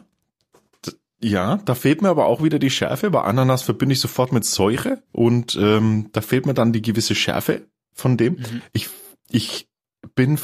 Ja, 1.19 1.57
da 1.65 1.73
fehlt 1.73 2.03
mir 2.03 2.09
aber 2.09 2.27
auch 2.27 2.43
wieder 2.43 2.59
die 2.59 2.69
Schärfe. 2.69 3.09
Bei 3.09 3.23
Ananas 3.23 3.63
verbinde 3.63 3.93
ich 3.93 3.99
sofort 3.99 4.31
mit 4.31 4.45
Säure 4.45 5.01
und 5.11 5.57
ähm, 5.59 6.09
da 6.11 6.21
fehlt 6.21 6.45
mir 6.45 6.53
dann 6.53 6.73
die 6.73 6.83
gewisse 6.83 7.15
Schärfe 7.15 7.65
von 7.93 8.17
dem. 8.17 8.33
Mhm. 8.33 8.61
Ich, 8.73 8.89
ich 9.29 9.67
bin, 10.13 10.39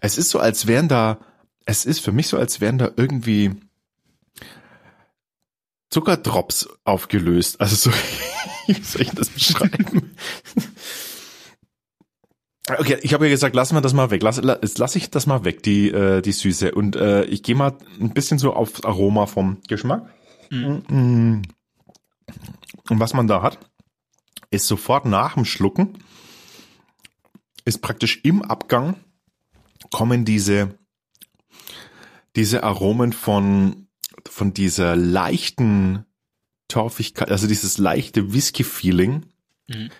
es 0.00 0.16
ist 0.16 0.30
so, 0.30 0.38
als 0.38 0.66
wären 0.66 0.88
da, 0.88 1.18
es 1.66 1.84
ist 1.84 2.00
für 2.00 2.12
mich 2.12 2.28
so, 2.28 2.38
als 2.38 2.62
wären 2.62 2.78
da 2.78 2.90
irgendwie 2.96 3.50
Zuckerdrops 5.90 6.68
aufgelöst. 6.84 7.60
Also 7.60 7.76
so, 7.76 7.90
wie 8.66 8.82
soll 8.82 9.02
ich 9.02 9.10
das 9.10 9.28
beschreiben? 9.30 10.14
Okay, 12.68 12.98
ich 13.02 13.14
habe 13.14 13.26
ja 13.26 13.30
gesagt, 13.30 13.54
lassen 13.54 13.76
wir 13.76 13.80
das 13.80 13.94
mal 13.94 14.10
weg. 14.10 14.22
Lass, 14.24 14.42
lass, 14.42 14.76
lass 14.78 14.96
ich 14.96 15.10
das 15.10 15.26
mal 15.26 15.44
weg, 15.44 15.62
die, 15.62 15.88
äh, 15.88 16.20
die 16.20 16.32
Süße. 16.32 16.72
Und 16.72 16.96
äh, 16.96 17.24
ich 17.24 17.44
gehe 17.44 17.54
mal 17.54 17.76
ein 18.00 18.12
bisschen 18.12 18.38
so 18.38 18.52
aufs 18.54 18.84
Aroma 18.84 19.26
vom 19.26 19.58
Geschmack. 19.68 20.12
Mhm. 20.50 20.82
Mm. 20.88 21.42
Und 22.90 23.00
was 23.00 23.14
man 23.14 23.28
da 23.28 23.42
hat, 23.42 23.58
ist 24.50 24.66
sofort 24.66 25.04
nach 25.06 25.34
dem 25.34 25.44
Schlucken, 25.44 25.98
ist 27.64 27.82
praktisch 27.82 28.20
im 28.24 28.42
Abgang 28.42 28.96
kommen 29.92 30.24
diese, 30.24 30.76
diese 32.34 32.64
Aromen 32.64 33.12
von, 33.12 33.86
von 34.28 34.52
dieser 34.54 34.96
leichten 34.96 36.04
Torfigkeit, 36.68 37.30
also 37.30 37.46
dieses 37.46 37.78
leichte 37.78 38.32
Whisky-Feeling, 38.32 39.26
mhm. 39.68 39.90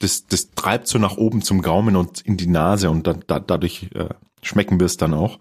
das, 0.00 0.26
das 0.26 0.50
treibt 0.52 0.88
so 0.88 0.98
nach 0.98 1.16
oben 1.16 1.42
zum 1.42 1.62
Gaumen 1.62 1.96
und 1.96 2.20
in 2.22 2.36
die 2.36 2.46
Nase 2.46 2.90
und 2.90 3.06
da, 3.06 3.14
da, 3.14 3.40
dadurch 3.40 3.90
äh, 3.94 4.08
schmecken 4.42 4.80
wir 4.80 4.86
es 4.86 4.96
dann 4.96 5.14
auch. 5.14 5.38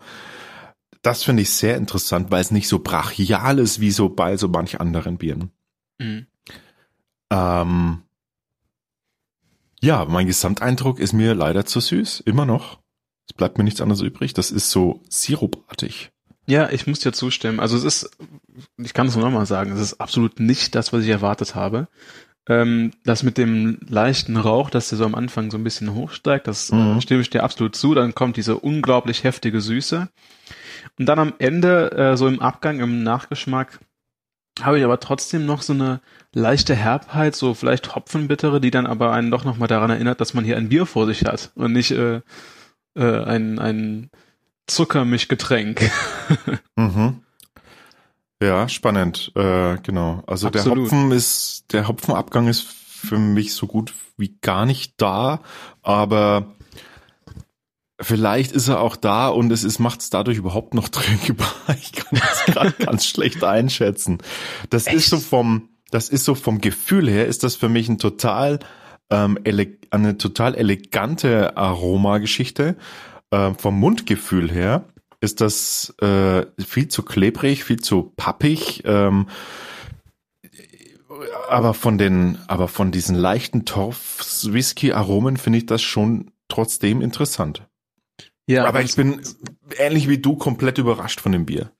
Das 1.01 1.23
finde 1.23 1.43
ich 1.43 1.51
sehr 1.51 1.77
interessant, 1.77 2.31
weil 2.31 2.41
es 2.41 2.51
nicht 2.51 2.67
so 2.67 2.79
brachial 2.79 3.59
ist 3.59 3.79
wie 3.79 3.91
so 3.91 4.09
bei 4.09 4.37
so 4.37 4.47
manch 4.47 4.79
anderen 4.81 5.17
Bieren. 5.17 5.51
Mhm. 5.99 6.27
Ähm, 7.31 8.01
Ja, 9.81 10.05
mein 10.05 10.25
Gesamteindruck 10.25 10.99
ist 10.99 11.13
mir 11.13 11.35
leider 11.35 11.65
zu 11.65 11.79
süß, 11.79 12.21
immer 12.21 12.45
noch. 12.45 12.79
Es 13.27 13.33
bleibt 13.33 13.57
mir 13.57 13.63
nichts 13.63 13.81
anderes 13.81 14.01
übrig. 14.01 14.33
Das 14.33 14.51
ist 14.51 14.71
so 14.71 15.01
sirupartig. 15.09 16.11
Ja, 16.47 16.69
ich 16.69 16.85
muss 16.87 16.99
dir 16.99 17.11
zustimmen. 17.11 17.59
Also 17.59 17.75
es 17.75 17.83
ist, 17.83 18.17
ich 18.77 18.93
kann 18.93 19.07
es 19.07 19.15
nur 19.15 19.25
nochmal 19.25 19.45
sagen, 19.45 19.71
es 19.71 19.79
ist 19.79 19.99
absolut 19.99 20.39
nicht 20.39 20.75
das, 20.75 20.93
was 20.93 21.03
ich 21.03 21.09
erwartet 21.09 21.55
habe. 21.55 21.87
Ähm, 22.47 22.91
das 23.03 23.23
mit 23.23 23.39
dem 23.39 23.79
leichten 23.87 24.37
Rauch, 24.37 24.69
dass 24.69 24.89
der 24.89 24.99
so 24.99 25.05
am 25.05 25.15
Anfang 25.15 25.49
so 25.49 25.57
ein 25.57 25.63
bisschen 25.63 25.95
hochsteigt, 25.95 26.47
das 26.47 26.69
äh, 26.69 26.75
mhm. 26.75 26.97
äh, 26.97 27.01
stimme 27.01 27.21
ich 27.21 27.31
dir 27.31 27.43
absolut 27.43 27.75
zu. 27.75 27.95
Dann 27.95 28.13
kommt 28.13 28.37
diese 28.37 28.57
unglaublich 28.57 29.23
heftige 29.23 29.61
Süße. 29.61 30.07
Und 30.99 31.05
dann 31.07 31.17
am 31.17 31.33
Ende, 31.39 31.91
äh, 31.91 32.17
so 32.17 32.27
im 32.27 32.39
Abgang, 32.41 32.79
im 32.79 33.01
Nachgeschmack, 33.01 33.79
habe 34.61 34.77
ich 34.77 34.85
aber 34.85 34.99
trotzdem 34.99 35.45
noch 35.45 35.61
so 35.61 35.73
eine 35.73 35.99
leichte 36.33 36.75
Herbheit, 36.75 37.35
so 37.35 37.53
vielleicht 37.53 37.95
Hopfenbittere, 37.95 38.61
die 38.61 38.71
dann 38.71 38.85
aber 38.85 39.11
einen 39.11 39.31
doch 39.31 39.43
nochmal 39.43 39.67
daran 39.67 39.89
erinnert, 39.89 40.21
dass 40.21 40.33
man 40.33 40.45
hier 40.45 40.55
ein 40.55 40.69
Bier 40.69 40.85
vor 40.85 41.07
sich 41.07 41.25
hat 41.25 41.51
und 41.55 41.73
nicht 41.73 41.91
äh, 41.91 42.21
äh, 42.95 43.23
ein, 43.23 43.59
ein 43.59 44.09
Zuckermischgetränk. 44.67 45.89
mhm. 46.75 47.21
Ja, 48.41 48.67
spannend, 48.67 49.31
äh, 49.35 49.77
genau. 49.77 50.23
Also 50.27 50.47
Absolut. 50.47 50.77
der 50.77 50.83
Hopfen 50.83 51.11
ist, 51.11 51.65
der 51.71 51.87
Hopfenabgang 51.87 52.47
ist 52.47 52.63
für 52.63 53.17
mich 53.17 53.53
so 53.53 53.67
gut 53.67 53.93
wie 54.17 54.37
gar 54.41 54.65
nicht 54.65 54.95
da, 54.97 55.41
aber 55.81 56.55
vielleicht 58.01 58.51
ist 58.51 58.67
er 58.67 58.81
auch 58.81 58.95
da 58.95 59.29
und 59.29 59.51
es 59.51 59.63
ist, 59.63 59.79
macht 59.79 60.01
es 60.01 60.09
dadurch 60.09 60.37
überhaupt 60.37 60.73
noch 60.73 60.89
trinkbar. 60.89 61.53
Ich 61.81 61.93
kann 61.93 62.19
das 62.19 62.45
gerade 62.45 62.71
ganz 62.79 63.05
schlecht 63.05 63.43
einschätzen. 63.43 64.19
Das 64.69 64.87
Echt? 64.87 64.97
ist 64.97 65.09
so 65.09 65.17
vom, 65.17 65.69
das 65.91 66.09
ist 66.09 66.25
so 66.25 66.35
vom 66.35 66.59
Gefühl 66.59 67.09
her, 67.09 67.27
ist 67.27 67.43
das 67.43 67.55
für 67.55 67.69
mich 67.69 67.87
ein 67.87 67.99
total, 67.99 68.59
ähm, 69.09 69.39
eine 69.91 70.17
total 70.17 70.55
elegante 70.55 71.55
Aromageschichte. 71.55 72.75
Ähm, 73.35 73.55
vom 73.55 73.77
Mundgefühl 73.77 74.49
her 74.49 74.85
ist 75.19 75.41
das 75.41 75.93
äh, 75.99 76.45
viel 76.63 76.87
zu 76.87 77.03
klebrig, 77.03 77.65
viel 77.65 77.79
zu 77.79 78.13
pappig. 78.15 78.83
Ähm, 78.85 79.27
aber 81.49 81.73
von 81.73 81.97
den, 81.97 82.37
aber 82.47 82.69
von 82.69 82.91
diesen 82.91 83.15
leichten 83.15 83.65
Torf-Whisky-Aromen 83.65 85.35
finde 85.35 85.59
ich 85.59 85.65
das 85.65 85.81
schon 85.81 86.31
trotzdem 86.47 87.01
interessant. 87.01 87.67
Ja, 88.47 88.65
aber 88.65 88.81
ich 88.83 88.95
bin 88.95 89.21
ähnlich 89.77 90.07
wie 90.07 90.19
du 90.19 90.35
komplett 90.37 90.77
überrascht 90.77 91.19
von 91.19 91.31
dem 91.31 91.45
Bier. 91.45 91.71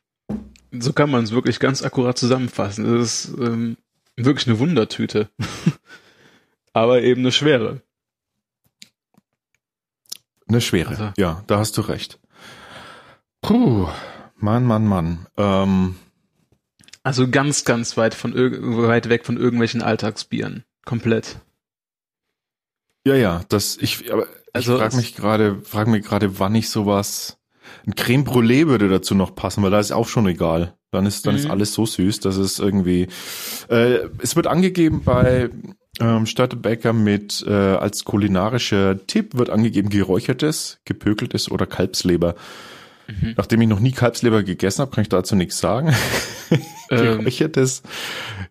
So 0.72 0.92
kann 0.92 1.10
man 1.10 1.24
es 1.24 1.32
wirklich 1.32 1.60
ganz 1.60 1.84
akkurat 1.84 2.18
zusammenfassen. 2.18 2.98
Es 2.98 3.26
ist 3.26 3.38
ähm, 3.40 3.78
wirklich 4.18 4.48
eine 4.48 4.60
Wundertüte. 4.60 5.30
aber 6.74 7.02
eben 7.02 7.22
eine 7.22 7.32
schwere. 7.32 7.82
Eine 10.48 10.62
schwere, 10.62 10.90
also. 10.90 11.12
ja, 11.18 11.44
da 11.48 11.60
hast 11.60 11.78
du 11.78 11.82
recht. 11.82 12.20
Puh, 13.42 13.88
Mann, 14.38 14.66
Mann, 14.66 14.86
Mann. 14.86 15.28
Ähm, 15.38 15.96
also 17.04 17.30
ganz, 17.30 17.66
ganz 17.66 17.98
weit 17.98 18.14
von 18.14 18.34
weit 18.34 19.10
weg 19.10 19.26
von 19.26 19.38
irgendwelchen 19.38 19.82
Alltagsbieren. 19.82 20.64
Komplett. 20.86 21.38
Ja, 23.06 23.16
ja, 23.16 23.42
das 23.50 23.78
ich 23.78 24.12
aber 24.12 24.28
also 24.54 24.74
ich 24.74 24.80
frage 24.80 24.96
mich 24.96 25.16
gerade, 25.16 25.62
frage 25.64 25.92
mich 25.92 26.04
gerade, 26.04 26.40
wann 26.40 26.56
ich 26.56 26.70
sowas 26.70 27.38
ein 27.86 27.96
Creme 27.96 28.24
Brûlée 28.24 28.68
würde 28.68 28.90
dazu 28.90 29.16
noch 29.16 29.36
passen, 29.36 29.64
weil 29.64 29.72
da 29.72 29.80
ist 29.80 29.92
auch 29.92 30.08
schon 30.08 30.28
egal. 30.28 30.76
Dann 30.92 31.06
ist 31.06 31.26
dann 31.28 31.36
mhm. 31.36 31.42
ist 31.42 31.50
alles 31.50 31.74
so 31.74 31.86
süß, 31.86 32.22
dass 32.22 32.38
es 32.38 32.58
irgendwie 32.58 33.08
äh, 33.70 34.08
es 34.20 34.36
wird 34.36 34.48
angegeben 34.48 35.04
bei 35.04 35.50
ähm, 36.00 36.26
Störtebecker 36.26 36.94
mit 36.94 37.44
äh, 37.48 37.52
als 37.52 38.04
kulinarischer 38.04 39.06
Tipp 39.08 39.36
wird 39.36 39.50
angegeben 39.50 39.90
geräuchertes, 39.90 40.80
gepökeltes 40.86 41.50
oder 41.50 41.66
Kalbsleber. 41.66 42.36
Mhm. 43.08 43.34
Nachdem 43.38 43.62
ich 43.62 43.68
noch 43.68 43.80
nie 43.80 43.92
Kalbsleber 43.92 44.44
gegessen 44.44 44.82
habe, 44.82 44.92
kann 44.92 45.04
ich 45.04 45.10
dazu 45.10 45.36
nichts 45.36 45.60
sagen. 45.60 45.94
Ähm. 46.92 47.18
Geräuchertes, 47.18 47.82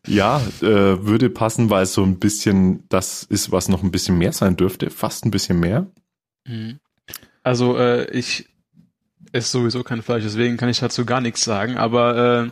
ja, 0.09 0.42
äh, 0.61 0.66
würde 0.66 1.30
passen, 1.30 1.70
weil 1.70 1.85
es 1.85 1.94
so 1.94 2.02
ein 2.02 2.18
bisschen 2.18 2.83
das 2.88 3.22
ist, 3.22 3.52
was 3.52 3.68
noch 3.68 3.85
ein 3.85 3.92
bisschen 3.92 4.18
mehr 4.18 4.33
sein 4.33 4.57
dürfte, 4.57 4.90
fast 4.90 5.24
ein 5.24 5.30
bisschen 5.30 5.61
mehr. 5.61 5.87
Mhm. 6.44 6.80
Also 7.44 7.78
äh, 7.78 8.11
ich 8.11 8.48
esse 9.30 9.50
sowieso 9.50 9.85
kein 9.85 10.02
Fleisch, 10.02 10.24
deswegen 10.24 10.57
kann 10.57 10.68
ich 10.68 10.80
dazu 10.80 11.04
gar 11.04 11.20
nichts 11.20 11.44
sagen, 11.44 11.76
aber 11.76 12.46
äh, 12.46 12.50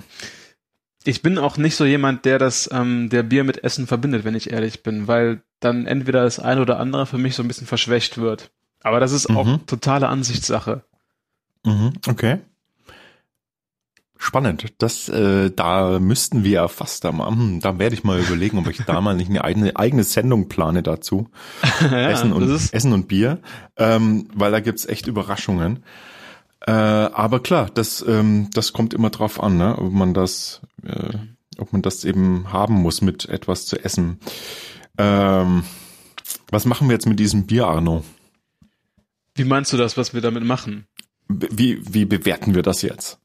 ich 1.05 1.23
bin 1.23 1.38
auch 1.38 1.57
nicht 1.57 1.77
so 1.77 1.85
jemand, 1.85 2.25
der 2.25 2.38
das, 2.38 2.69
ähm, 2.73 3.09
der 3.11 3.23
Bier 3.23 3.45
mit 3.45 3.65
Essen 3.65 3.87
verbindet, 3.87 4.25
wenn 4.25 4.35
ich 4.35 4.51
ehrlich 4.51 4.83
bin, 4.83 5.09
weil 5.09 5.43
dann 5.61 5.87
entweder 5.87 6.25
das 6.25 6.38
eine 6.38 6.61
oder 6.61 6.79
andere 6.79 7.07
für 7.07 7.19
mich 7.19 7.35
so 7.35 7.43
ein 7.43 7.49
bisschen 7.49 7.67
verschwächt 7.67 8.19
wird. 8.19 8.51
Aber 8.83 9.01
das 9.01 9.12
ist 9.12 9.29
mhm. 9.29 9.37
auch 9.37 9.59
totale 9.67 10.09
Ansichtssache. 10.09 10.83
Mhm, 11.65 11.93
okay. 12.09 12.38
Spannend. 14.19 14.73
Das, 14.79 15.09
äh, 15.09 15.51
da 15.51 15.99
müssten 15.99 16.45
wir 16.45 16.51
ja 16.53 16.69
fast 16.69 17.05
da 17.05 17.11
mal, 17.11 17.29
hm, 17.29 17.59
da 17.59 17.81
werde 17.81 17.95
ich 17.95 18.05
mal 18.05 18.21
überlegen, 18.21 18.57
ob 18.59 18.69
ich 18.69 18.79
da 18.79 19.01
mal 19.01 19.17
nicht 19.17 19.31
eine 19.31 19.43
eigene, 19.43 19.75
eigene 19.75 20.05
Sendung 20.05 20.49
plane 20.49 20.85
dazu. 20.85 21.29
ja, 21.81 22.11
Essen, 22.11 22.33
und, 22.33 22.49
Essen 22.49 22.93
und 22.93 23.09
Bier. 23.09 23.41
Ähm, 23.77 24.29
weil 24.33 24.53
da 24.53 24.61
gibt's 24.61 24.87
echt 24.87 25.09
Überraschungen. 25.09 25.83
Äh, 26.66 26.70
aber 26.70 27.40
klar, 27.40 27.70
das, 27.75 28.05
ähm, 28.07 28.48
das 28.55 28.72
kommt 28.72 28.94
immer 28.94 29.11
drauf 29.11 29.42
an, 29.42 29.57
ne? 29.57 29.77
ob 29.79 29.92
man 29.92 30.14
das, 30.14 30.61
äh, 30.85 31.18
ob 31.59 31.72
man 31.72 31.83
das 31.83 32.05
eben 32.05 32.53
haben 32.53 32.75
muss 32.75 33.01
mit 33.01 33.29
etwas 33.29 33.66
zu 33.66 33.83
essen. 33.85 34.20
Ähm, 34.96 35.64
was 36.51 36.64
machen 36.64 36.88
wir 36.88 36.94
jetzt 36.94 37.07
mit 37.07 37.18
diesem 37.18 37.46
Bier, 37.46 37.66
Arno? 37.66 38.05
Wie 39.35 39.44
meinst 39.44 39.72
du 39.72 39.77
das, 39.77 39.96
was 39.96 40.14
wir 40.14 40.20
damit 40.20 40.44
machen? 40.44 40.87
Wie, 41.29 41.81
wie 41.83 42.05
bewerten 42.05 42.55
wir 42.55 42.62
das 42.62 42.83
jetzt? 42.83 43.18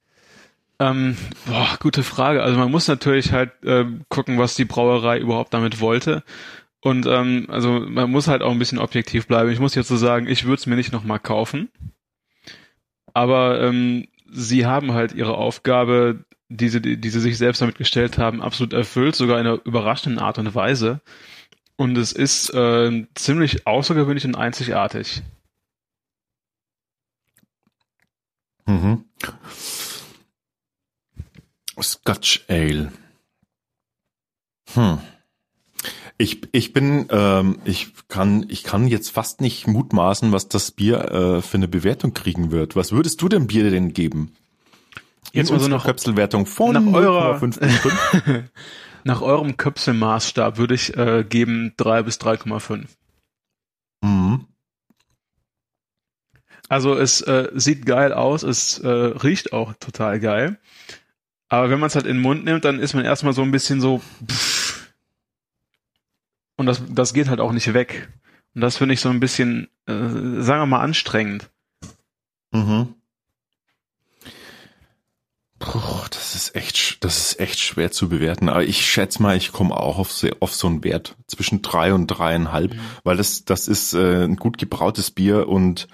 Ähm, 0.80 1.18
boah, 1.46 1.78
gute 1.80 2.04
Frage. 2.04 2.42
Also 2.42 2.58
man 2.58 2.72
muss 2.72 2.88
natürlich 2.88 3.34
halt 3.34 3.52
äh, 3.64 3.86
gucken, 4.10 4.38
was 4.38 4.56
die 4.56 4.66
Brauerei 4.66 5.20
überhaupt 5.20 5.54
damit 5.54 5.80
wollte. 5.82 6.24
Und 6.82 7.06
ähm, 7.06 7.48
also 7.50 7.82
man 7.82 8.10
muss 8.10 8.28
halt 8.28 8.42
auch 8.42 8.52
ein 8.52 8.60
bisschen 8.60 8.80
objektiv 8.80 9.28
bleiben. 9.28 9.52
Ich 9.52 9.60
muss 9.60 9.76
jetzt 9.76 9.90
so 9.90 9.98
sagen, 9.98 10.28
ich 10.28 10.46
würde 10.46 10.56
es 10.56 10.66
mir 10.66 10.76
nicht 10.76 10.94
nochmal 10.94 11.20
kaufen. 11.20 11.70
Aber 13.18 13.60
ähm, 13.64 14.08
sie 14.30 14.68
haben 14.68 14.94
halt 14.94 15.12
ihre 15.12 15.36
Aufgabe, 15.40 16.24
die 16.50 16.70
sie, 16.70 16.80
die 16.82 17.10
sie 17.10 17.20
sich 17.20 17.40
selbst 17.40 17.60
damit 17.64 17.76
gestellt 17.76 18.20
haben, 18.20 18.44
absolut 18.44 18.74
erfüllt, 18.74 19.16
sogar 19.16 19.40
in 19.40 19.48
einer 19.48 19.60
überraschenden 19.66 20.22
Art 20.22 20.38
und 20.38 20.54
Weise. 20.54 21.02
Und 21.78 21.98
es 21.98 22.12
ist 22.12 22.54
äh, 22.54 23.08
ziemlich 23.16 23.66
außergewöhnlich 23.66 24.24
und 24.26 24.36
einzigartig. 24.36 25.24
Mhm. 28.68 29.06
Scotch 31.82 32.46
Ale. 32.48 32.92
Hm. 34.76 35.00
Ich, 36.20 36.42
ich 36.52 36.74
bin, 36.74 37.08
ähm, 37.12 37.60
ich 37.64 37.94
kann, 38.08 38.46
ich 38.50 38.64
kann 38.64 38.88
jetzt 38.88 39.12
fast 39.12 39.40
nicht 39.40 39.68
mutmaßen, 39.68 40.32
was 40.32 40.48
das 40.50 40.72
Bier 40.72 41.12
äh, 41.12 41.42
für 41.44 41.58
eine 41.58 41.68
Bewertung 41.68 42.14
kriegen 42.14 42.52
wird. 42.52 42.76
Was 42.76 42.92
würdest 42.92 43.22
du 43.22 43.30
dem 43.30 43.46
Bier 43.46 43.70
denn 43.70 43.94
geben? 43.94 44.34
Jetzt 45.32 45.52
also 45.52 45.68
noch 45.68 45.86
Köpselwertung 45.86 46.48
von 46.48 46.74
nach 46.74 46.94
eurer 46.94 47.40
nach 49.04 49.22
eurem 49.22 49.58
Köpselmaßstab 49.58 50.58
würde 50.58 50.74
ich 50.74 50.98
äh, 50.98 51.24
geben 51.24 51.74
drei 51.78 52.02
bis 52.02 52.20
3,5. 52.20 52.86
Mhm. 54.02 54.46
Also 56.70 56.96
es 56.96 57.22
äh, 57.22 57.50
sieht 57.54 57.86
geil 57.86 58.12
aus, 58.12 58.44
es 58.44 58.80
äh, 58.80 58.88
riecht 58.88 59.54
auch 59.54 59.74
total 59.80 60.20
geil. 60.20 60.60
Aber 61.50 61.70
wenn 61.70 61.80
man 61.80 61.88
es 61.88 61.96
halt 61.96 62.06
in 62.06 62.18
den 62.18 62.22
Mund 62.22 62.44
nimmt, 62.44 62.66
dann 62.66 62.80
ist 62.80 62.94
man 62.94 63.06
erstmal 63.06 63.34
so 63.34 63.42
ein 63.42 63.52
bisschen 63.52 63.80
so. 63.80 64.02
Pff. 64.28 64.57
Und 66.58 66.66
das, 66.66 66.82
das 66.90 67.14
geht 67.14 67.30
halt 67.30 67.40
auch 67.40 67.54
nicht 67.54 67.74
weg. 67.74 68.10
Und 68.54 68.62
das 68.62 68.78
finde 68.78 68.94
ich 68.96 69.02
so 69.02 69.10
ein 69.10 69.20
bisschen, 69.20 69.70
äh, 69.86 69.94
sagen 69.94 70.62
wir 70.62 70.66
mal, 70.66 70.82
anstrengend. 70.82 71.50
Mhm. 72.52 72.96
Puh, 75.60 75.80
das 76.12 76.36
ist 76.36 76.56
echt, 76.56 77.04
das 77.04 77.18
ist 77.18 77.40
echt 77.40 77.60
schwer 77.60 77.92
zu 77.92 78.10
bewerten. 78.10 78.50
Aber 78.50 78.64
ich 78.64 78.86
schätze 78.86 79.22
mal, 79.22 79.38
ich 79.38 79.52
komme 79.52 79.76
auch 79.76 79.98
auf 79.98 80.12
so, 80.12 80.28
auf 80.40 80.54
so 80.54 80.68
einen 80.68 80.84
Wert 80.84 81.16
zwischen 81.28 81.62
drei 81.62 81.94
und 81.94 82.08
dreieinhalb, 82.08 82.74
mhm. 82.74 82.80
weil 83.04 83.18
das, 83.18 83.46
das 83.46 83.68
ist 83.68 83.94
äh, 83.94 84.24
ein 84.24 84.36
gut 84.36 84.58
gebrautes 84.58 85.12
Bier 85.12 85.48
und 85.48 85.88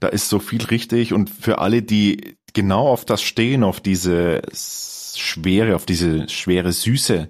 da 0.00 0.08
ist 0.08 0.28
so 0.28 0.38
viel 0.38 0.64
richtig. 0.64 1.12
Und 1.12 1.30
für 1.30 1.58
alle, 1.58 1.82
die 1.82 2.36
genau 2.52 2.88
auf 2.88 3.04
das 3.04 3.22
stehen, 3.22 3.64
auf 3.64 3.80
diese 3.80 4.42
Schwere, 4.52 5.74
auf 5.74 5.86
diese 5.86 6.28
schwere 6.28 6.72
Süße, 6.72 7.28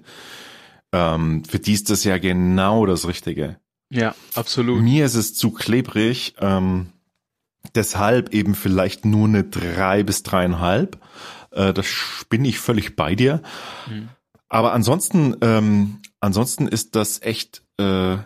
ähm, 0.91 1.43
für 1.45 1.59
die 1.59 1.73
ist 1.73 1.89
das 1.89 2.03
ja 2.03 2.17
genau 2.17 2.85
das 2.85 3.07
Richtige. 3.07 3.59
Ja, 3.91 4.15
absolut. 4.35 4.81
Mir 4.81 5.05
ist 5.05 5.15
es 5.15 5.33
zu 5.33 5.51
klebrig, 5.51 6.35
ähm, 6.39 6.87
deshalb 7.75 8.33
eben 8.33 8.55
vielleicht 8.55 9.05
nur 9.05 9.27
eine 9.27 9.43
drei 9.43 10.03
bis 10.03 10.23
dreieinhalb. 10.23 10.99
Äh, 11.51 11.73
das 11.73 11.87
bin 12.29 12.45
ich 12.45 12.59
völlig 12.59 12.95
bei 12.95 13.15
dir. 13.15 13.41
Mhm. 13.87 14.09
Aber 14.47 14.73
ansonsten, 14.73 15.35
ähm, 15.41 16.01
ansonsten 16.19 16.67
ist 16.67 16.95
das 16.95 17.21
echt, 17.21 17.63
äh, 17.77 18.17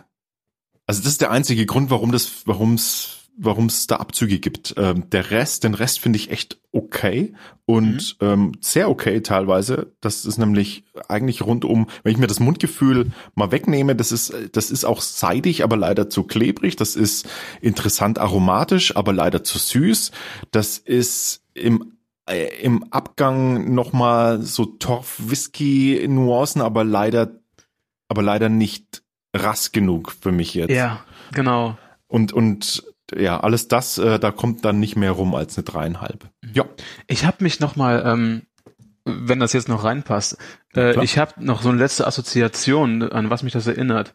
Also 0.86 1.00
das 1.02 1.12
ist 1.12 1.22
der 1.22 1.30
einzige 1.30 1.64
Grund, 1.64 1.88
warum 1.88 2.12
das, 2.12 2.46
warum 2.46 2.74
es 2.74 3.23
warum 3.36 3.66
es 3.66 3.86
da 3.86 3.96
Abzüge 3.96 4.38
gibt. 4.38 4.74
Ähm, 4.76 5.10
der 5.10 5.30
Rest, 5.30 5.64
den 5.64 5.74
Rest 5.74 6.00
finde 6.00 6.18
ich 6.18 6.30
echt 6.30 6.60
okay 6.72 7.34
und 7.66 8.16
mhm. 8.20 8.26
ähm, 8.26 8.52
sehr 8.60 8.88
okay 8.90 9.20
teilweise. 9.20 9.92
Das 10.00 10.24
ist 10.24 10.38
nämlich 10.38 10.84
eigentlich 11.08 11.42
rundum, 11.42 11.88
wenn 12.02 12.12
ich 12.12 12.18
mir 12.18 12.26
das 12.26 12.40
Mundgefühl 12.40 13.12
mal 13.34 13.52
wegnehme, 13.52 13.96
das 13.96 14.12
ist, 14.12 14.32
das 14.52 14.70
ist 14.70 14.84
auch 14.84 15.00
seidig, 15.00 15.64
aber 15.64 15.76
leider 15.76 16.08
zu 16.08 16.24
klebrig. 16.24 16.76
Das 16.76 16.96
ist 16.96 17.28
interessant 17.60 18.18
aromatisch, 18.18 18.96
aber 18.96 19.12
leider 19.12 19.42
zu 19.44 19.58
süß. 19.58 20.12
Das 20.50 20.78
ist 20.78 21.42
im 21.54 21.94
äh, 22.26 22.62
im 22.62 22.84
Abgang 22.90 23.74
nochmal 23.74 24.40
so 24.42 24.64
Torf-Whisky-Nuancen, 24.64 26.62
aber 26.62 26.82
leider, 26.84 27.32
aber 28.08 28.22
leider 28.22 28.48
nicht 28.48 29.02
rass 29.34 29.72
genug 29.72 30.12
für 30.12 30.32
mich 30.32 30.54
jetzt. 30.54 30.70
Ja, 30.70 31.04
genau. 31.32 31.76
Und, 32.06 32.32
und 32.32 32.84
ja, 33.14 33.40
alles 33.40 33.68
das, 33.68 33.98
äh, 33.98 34.18
da 34.18 34.30
kommt 34.30 34.64
dann 34.64 34.80
nicht 34.80 34.96
mehr 34.96 35.12
rum 35.12 35.34
als 35.34 35.56
eine 35.56 35.64
dreieinhalb. 35.64 36.30
Ja. 36.52 36.64
Ich 37.06 37.24
habe 37.24 37.42
mich 37.42 37.60
nochmal, 37.60 38.02
ähm, 38.06 38.42
wenn 39.04 39.40
das 39.40 39.52
jetzt 39.52 39.68
noch 39.68 39.84
reinpasst, 39.84 40.38
äh, 40.74 41.02
ich 41.04 41.18
habe 41.18 41.44
noch 41.44 41.62
so 41.62 41.68
eine 41.68 41.78
letzte 41.78 42.06
Assoziation, 42.06 43.02
an 43.02 43.30
was 43.30 43.42
mich 43.42 43.52
das 43.52 43.66
erinnert. 43.66 44.14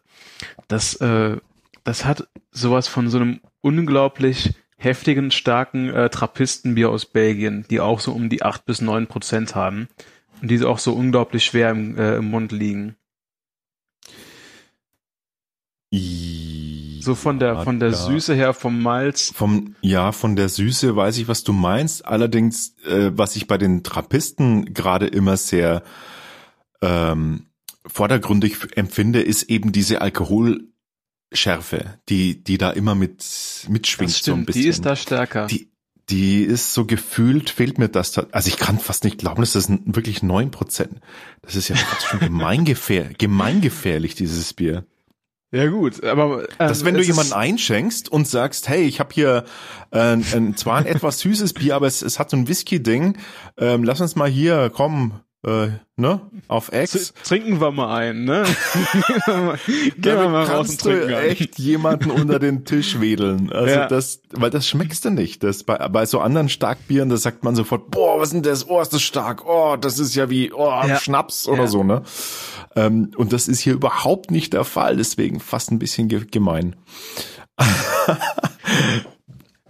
Das, 0.68 0.94
äh, 0.96 1.36
das 1.84 2.04
hat 2.04 2.28
sowas 2.50 2.88
von 2.88 3.08
so 3.08 3.18
einem 3.18 3.40
unglaublich 3.60 4.54
heftigen, 4.76 5.30
starken 5.30 5.90
äh, 5.90 6.08
Trappistenbier 6.08 6.90
aus 6.90 7.06
Belgien, 7.06 7.66
die 7.70 7.80
auch 7.80 8.00
so 8.00 8.12
um 8.12 8.28
die 8.28 8.42
acht 8.42 8.64
bis 8.64 8.80
neun 8.80 9.06
Prozent 9.06 9.54
haben 9.54 9.88
und 10.40 10.50
die 10.50 10.64
auch 10.64 10.78
so 10.78 10.94
unglaublich 10.94 11.44
schwer 11.44 11.70
im, 11.70 11.96
äh, 11.98 12.16
im 12.16 12.30
Mund 12.30 12.50
liegen. 12.50 12.96
So 17.02 17.14
von 17.14 17.38
der 17.38 17.62
von 17.62 17.80
der 17.80 17.92
Süße 17.92 18.34
her 18.34 18.54
vom 18.54 18.82
Malz. 18.82 19.32
Vom 19.34 19.74
ja 19.80 20.12
von 20.12 20.36
der 20.36 20.48
Süße 20.48 20.94
weiß 20.96 21.18
ich, 21.18 21.28
was 21.28 21.44
du 21.44 21.52
meinst. 21.52 22.04
Allerdings, 22.06 22.76
äh, 22.86 23.10
was 23.14 23.36
ich 23.36 23.46
bei 23.46 23.58
den 23.58 23.82
Trappisten 23.82 24.72
gerade 24.74 25.06
immer 25.06 25.36
sehr 25.36 25.82
ähm, 26.82 27.46
vordergründig 27.86 28.56
empfinde, 28.76 29.22
ist 29.22 29.44
eben 29.44 29.72
diese 29.72 30.00
Alkoholschärfe, 30.02 31.98
die 32.08 32.42
die 32.42 32.58
da 32.58 32.70
immer 32.70 32.94
mit 32.94 33.24
mitschwingt 33.68 34.12
stimmt, 34.12 34.24
so 34.24 34.40
ein 34.40 34.46
bisschen. 34.46 34.62
Die 34.62 34.68
ist 34.68 34.86
da 34.86 34.96
stärker. 34.96 35.46
Die 35.46 35.70
die 36.10 36.42
ist 36.42 36.74
so 36.74 36.84
gefühlt, 36.84 37.50
fehlt 37.50 37.78
mir 37.78 37.88
das. 37.88 38.18
Also 38.18 38.48
ich 38.48 38.56
kann 38.56 38.78
fast 38.78 39.04
nicht 39.04 39.18
glauben, 39.18 39.40
dass 39.40 39.52
das 39.52 39.70
wirklich 39.70 40.22
neun 40.22 40.50
Prozent. 40.50 41.00
Das 41.42 41.54
ist 41.54 41.68
ja 41.68 41.76
fast 41.76 42.06
schon 42.06 42.20
gemeingefähr, 42.20 43.10
gemeingefährlich, 43.16 44.14
dieses 44.14 44.52
Bier. 44.52 44.84
Ja 45.52 45.66
gut, 45.68 46.04
aber 46.04 46.42
ähm, 46.42 46.48
dass 46.58 46.84
wenn 46.84 46.94
du 46.94 47.02
jemanden 47.02 47.32
einschenkst 47.32 48.08
und 48.08 48.28
sagst, 48.28 48.68
hey, 48.68 48.82
ich 48.82 49.00
habe 49.00 49.12
hier 49.12 49.44
äh, 49.90 49.98
ein, 50.12 50.56
zwar 50.56 50.76
ein 50.76 50.86
etwas 50.86 51.18
süßes 51.20 51.54
Bier, 51.54 51.74
aber 51.74 51.88
es, 51.88 52.02
es 52.02 52.20
hat 52.20 52.30
so 52.30 52.36
ein 52.36 52.46
Whisky-Ding, 52.46 53.18
ähm, 53.56 53.82
lass 53.82 54.00
uns 54.00 54.14
mal 54.14 54.30
hier, 54.30 54.70
komm, 54.72 55.20
äh, 55.42 55.68
ne, 55.96 56.20
auf 56.48 56.70
Ex. 56.70 57.14
Trinken 57.24 57.60
wir 57.62 57.70
mal 57.70 57.96
ein, 57.96 58.24
ne? 58.24 58.44
Gehen 59.96 60.18
wir 60.18 60.28
mal 60.28 60.44
raus 60.44 60.70
und 60.70 60.80
trinken. 60.80 61.08
Du 61.08 61.18
echt 61.18 61.58
jemanden 61.58 62.10
unter 62.10 62.38
den 62.38 62.66
Tisch 62.66 63.00
wedeln. 63.00 63.50
Also 63.50 63.74
ja. 63.74 63.88
das, 63.88 64.20
weil 64.32 64.50
das 64.50 64.68
schmeckst 64.68 65.06
du 65.06 65.10
nicht. 65.10 65.42
Das 65.42 65.64
bei, 65.64 65.76
bei 65.88 66.04
so 66.04 66.20
anderen 66.20 66.50
Starkbieren, 66.50 67.08
da 67.08 67.16
sagt 67.16 67.42
man 67.42 67.54
sofort, 67.54 67.90
boah, 67.90 68.20
was 68.20 68.28
ist 68.28 68.34
denn 68.34 68.42
das? 68.42 68.68
Oh, 68.68 68.82
ist 68.82 68.92
das 68.92 69.00
stark. 69.00 69.46
Oh, 69.46 69.76
das 69.76 69.98
ist 69.98 70.14
ja 70.14 70.28
wie, 70.28 70.52
oh, 70.52 70.68
ja. 70.68 70.96
Schnaps 70.96 71.48
oder 71.48 71.62
ja. 71.62 71.68
so, 71.68 71.84
ne? 71.84 72.02
Ähm, 72.76 73.12
und 73.16 73.32
das 73.32 73.48
ist 73.48 73.60
hier 73.60 73.72
überhaupt 73.72 74.30
nicht 74.30 74.52
der 74.52 74.64
Fall, 74.64 74.96
deswegen 74.98 75.40
fast 75.40 75.72
ein 75.72 75.78
bisschen 75.78 76.08
gemein. 76.08 76.76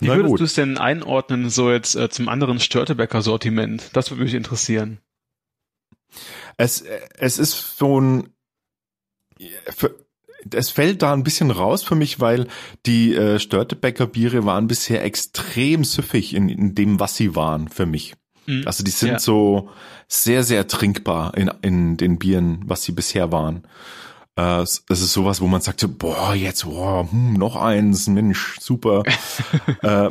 Wie 0.00 0.08
würdest 0.08 0.40
du 0.40 0.44
es 0.44 0.54
denn 0.54 0.78
einordnen, 0.78 1.50
so 1.50 1.70
jetzt 1.70 1.94
äh, 1.94 2.08
zum 2.08 2.28
anderen 2.28 2.58
Störtebecker-Sortiment? 2.58 3.90
Das 3.92 4.10
würde 4.10 4.24
mich 4.24 4.34
interessieren. 4.34 4.98
Es, 6.56 6.82
es 7.18 7.38
ist 7.38 7.78
so 7.78 8.00
ein, 8.00 8.28
für, 9.74 9.94
es 10.52 10.70
fällt 10.70 11.02
da 11.02 11.12
ein 11.12 11.24
bisschen 11.24 11.50
raus 11.50 11.82
für 11.82 11.94
mich, 11.94 12.20
weil 12.20 12.46
die 12.86 13.14
äh, 13.14 13.38
Störtebecker 13.38 14.06
Biere 14.06 14.44
waren 14.44 14.66
bisher 14.66 15.04
extrem 15.04 15.84
süffig 15.84 16.34
in, 16.34 16.48
in 16.48 16.74
dem, 16.74 17.00
was 17.00 17.16
sie 17.16 17.34
waren 17.36 17.68
für 17.68 17.86
mich. 17.86 18.14
Mhm. 18.46 18.62
Also 18.66 18.84
die 18.84 18.90
sind 18.90 19.12
ja. 19.12 19.18
so 19.18 19.70
sehr, 20.08 20.42
sehr 20.42 20.66
trinkbar 20.66 21.36
in, 21.36 21.50
in 21.62 21.96
den 21.96 22.18
Bieren, 22.18 22.62
was 22.64 22.82
sie 22.82 22.92
bisher 22.92 23.32
waren. 23.32 23.64
Äh, 24.36 24.62
es 24.62 24.82
ist 24.88 25.12
sowas, 25.12 25.40
wo 25.40 25.46
man 25.46 25.60
sagt, 25.60 25.86
boah, 25.98 26.34
jetzt, 26.34 26.64
boah, 26.64 27.10
hm, 27.10 27.34
noch 27.34 27.56
eins, 27.56 28.06
Mensch, 28.08 28.58
super. 28.60 29.02
äh, 29.82 30.10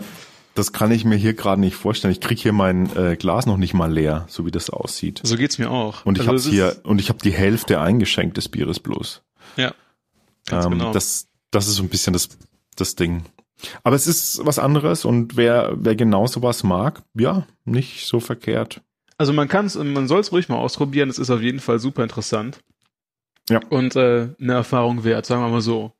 das 0.55 0.73
kann 0.73 0.91
ich 0.91 1.05
mir 1.05 1.15
hier 1.15 1.33
gerade 1.33 1.61
nicht 1.61 1.75
vorstellen. 1.75 2.11
Ich 2.11 2.21
krieg 2.21 2.39
hier 2.39 2.53
mein 2.53 2.95
äh, 2.95 3.15
Glas 3.15 3.45
noch 3.45 3.57
nicht 3.57 3.73
mal 3.73 3.91
leer, 3.91 4.25
so 4.27 4.45
wie 4.45 4.51
das 4.51 4.69
aussieht. 4.69 5.21
So 5.23 5.37
geht's 5.37 5.57
mir 5.57 5.71
auch. 5.71 6.05
Und 6.05 6.17
ich 6.17 6.27
also 6.27 6.49
habe 6.49 6.55
hier 6.55 6.81
und 6.83 6.99
ich 6.99 7.09
habe 7.09 7.19
die 7.19 7.31
Hälfte 7.31 7.79
eingeschenkt 7.79 8.37
des 8.37 8.49
Bieres 8.49 8.79
bloß. 8.79 9.21
Ja. 9.57 9.73
Ähm, 10.51 10.71
genau. 10.71 10.91
Das 10.91 11.27
das 11.51 11.67
ist 11.67 11.75
so 11.75 11.83
ein 11.83 11.89
bisschen 11.89 12.13
das 12.13 12.29
das 12.75 12.95
Ding. 12.95 13.23
Aber 13.83 13.95
es 13.95 14.07
ist 14.07 14.45
was 14.45 14.59
anderes 14.59 15.05
und 15.05 15.37
wer 15.37 15.73
wer 15.77 15.95
genau 15.95 16.27
sowas 16.27 16.63
mag, 16.63 17.03
ja, 17.13 17.45
nicht 17.65 18.05
so 18.05 18.19
verkehrt. 18.19 18.81
Also 19.17 19.33
man 19.33 19.49
kann 19.49 19.65
es, 19.65 19.75
man 19.75 20.07
soll 20.07 20.21
es 20.21 20.31
ruhig 20.31 20.47
mal 20.47 20.57
ausprobieren. 20.57 21.09
Es 21.09 21.19
ist 21.19 21.29
auf 21.29 21.41
jeden 21.41 21.59
Fall 21.59 21.79
super 21.79 22.03
interessant. 22.03 22.61
Ja. 23.49 23.59
Und 23.69 23.95
äh, 23.95 24.29
eine 24.39 24.53
Erfahrung 24.53 25.03
wert, 25.03 25.25
sagen 25.25 25.41
wir 25.41 25.49
mal 25.49 25.61
so. 25.61 25.91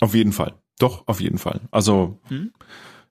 Auf 0.00 0.14
jeden 0.14 0.32
Fall. 0.32 0.54
Doch, 0.80 1.06
auf 1.06 1.20
jeden 1.20 1.38
Fall. 1.38 1.60
Also 1.70 2.18
hm? 2.28 2.52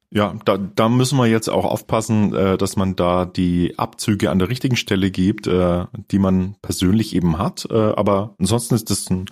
ja, 0.10 0.36
da, 0.44 0.58
da 0.58 0.90
müssen 0.90 1.20
wir 1.20 1.28
jetzt 1.28 1.50
auch 1.50 1.66
aufpassen, 1.66 2.34
äh, 2.34 2.58
dass 2.58 2.76
man 2.76 2.96
da 2.96 3.26
die 3.26 3.78
Abzüge 3.78 4.32
an 4.32 4.40
der 4.40 4.50
richtigen 4.50 4.76
Stelle 4.76 5.12
gibt, 5.12 5.46
äh, 5.46 5.86
die 6.12 6.18
man 6.18 6.56
persönlich 6.64 7.16
eben 7.16 7.38
hat. 7.38 7.68
Äh, 7.70 7.76
aber 7.76 8.36
ansonsten 8.40 8.74
ist 8.74 8.90
das 8.90 9.10
ein, 9.12 9.26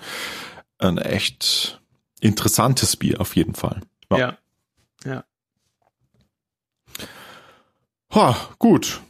ein 0.77 0.99
echt 0.99 1.81
interessantes 2.21 2.95
Bier 2.95 3.19
auf 3.19 3.35
jeden 3.35 3.55
Fall. 3.55 3.81
Ja. 4.11 4.17
Ja. 4.17 4.37
ja. 5.03 5.23
Ha, 8.13 8.37
gut. 8.59 9.01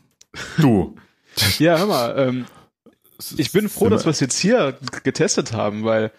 Du. 0.58 0.96
ja, 1.60 1.78
hör 1.78 1.88
mal, 1.88 2.16
ähm, 2.18 2.46
ich 3.36 3.52
bin 3.52 3.68
froh, 3.68 3.90
dass 3.90 4.06
wir 4.06 4.12
es 4.12 4.22
jetzt 4.22 4.40
hier 4.40 4.78
getestet 5.04 5.52
haben, 5.52 5.84
weil 5.84 6.12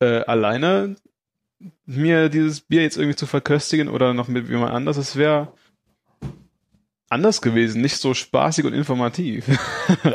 äh, 0.00 0.22
alleine 0.24 0.96
mir 1.86 2.28
dieses 2.28 2.60
Bier 2.60 2.82
jetzt 2.82 2.96
irgendwie 2.96 3.16
zu 3.16 3.26
verköstigen 3.26 3.88
oder 3.88 4.14
noch 4.14 4.28
mit 4.28 4.48
jemand 4.48 4.72
anders, 4.72 4.96
das 4.96 5.16
wäre 5.16 5.52
anders 7.08 7.42
gewesen, 7.42 7.82
nicht 7.82 7.98
so 7.98 8.14
spaßig 8.14 8.64
und 8.64 8.72
informativ. 8.72 9.46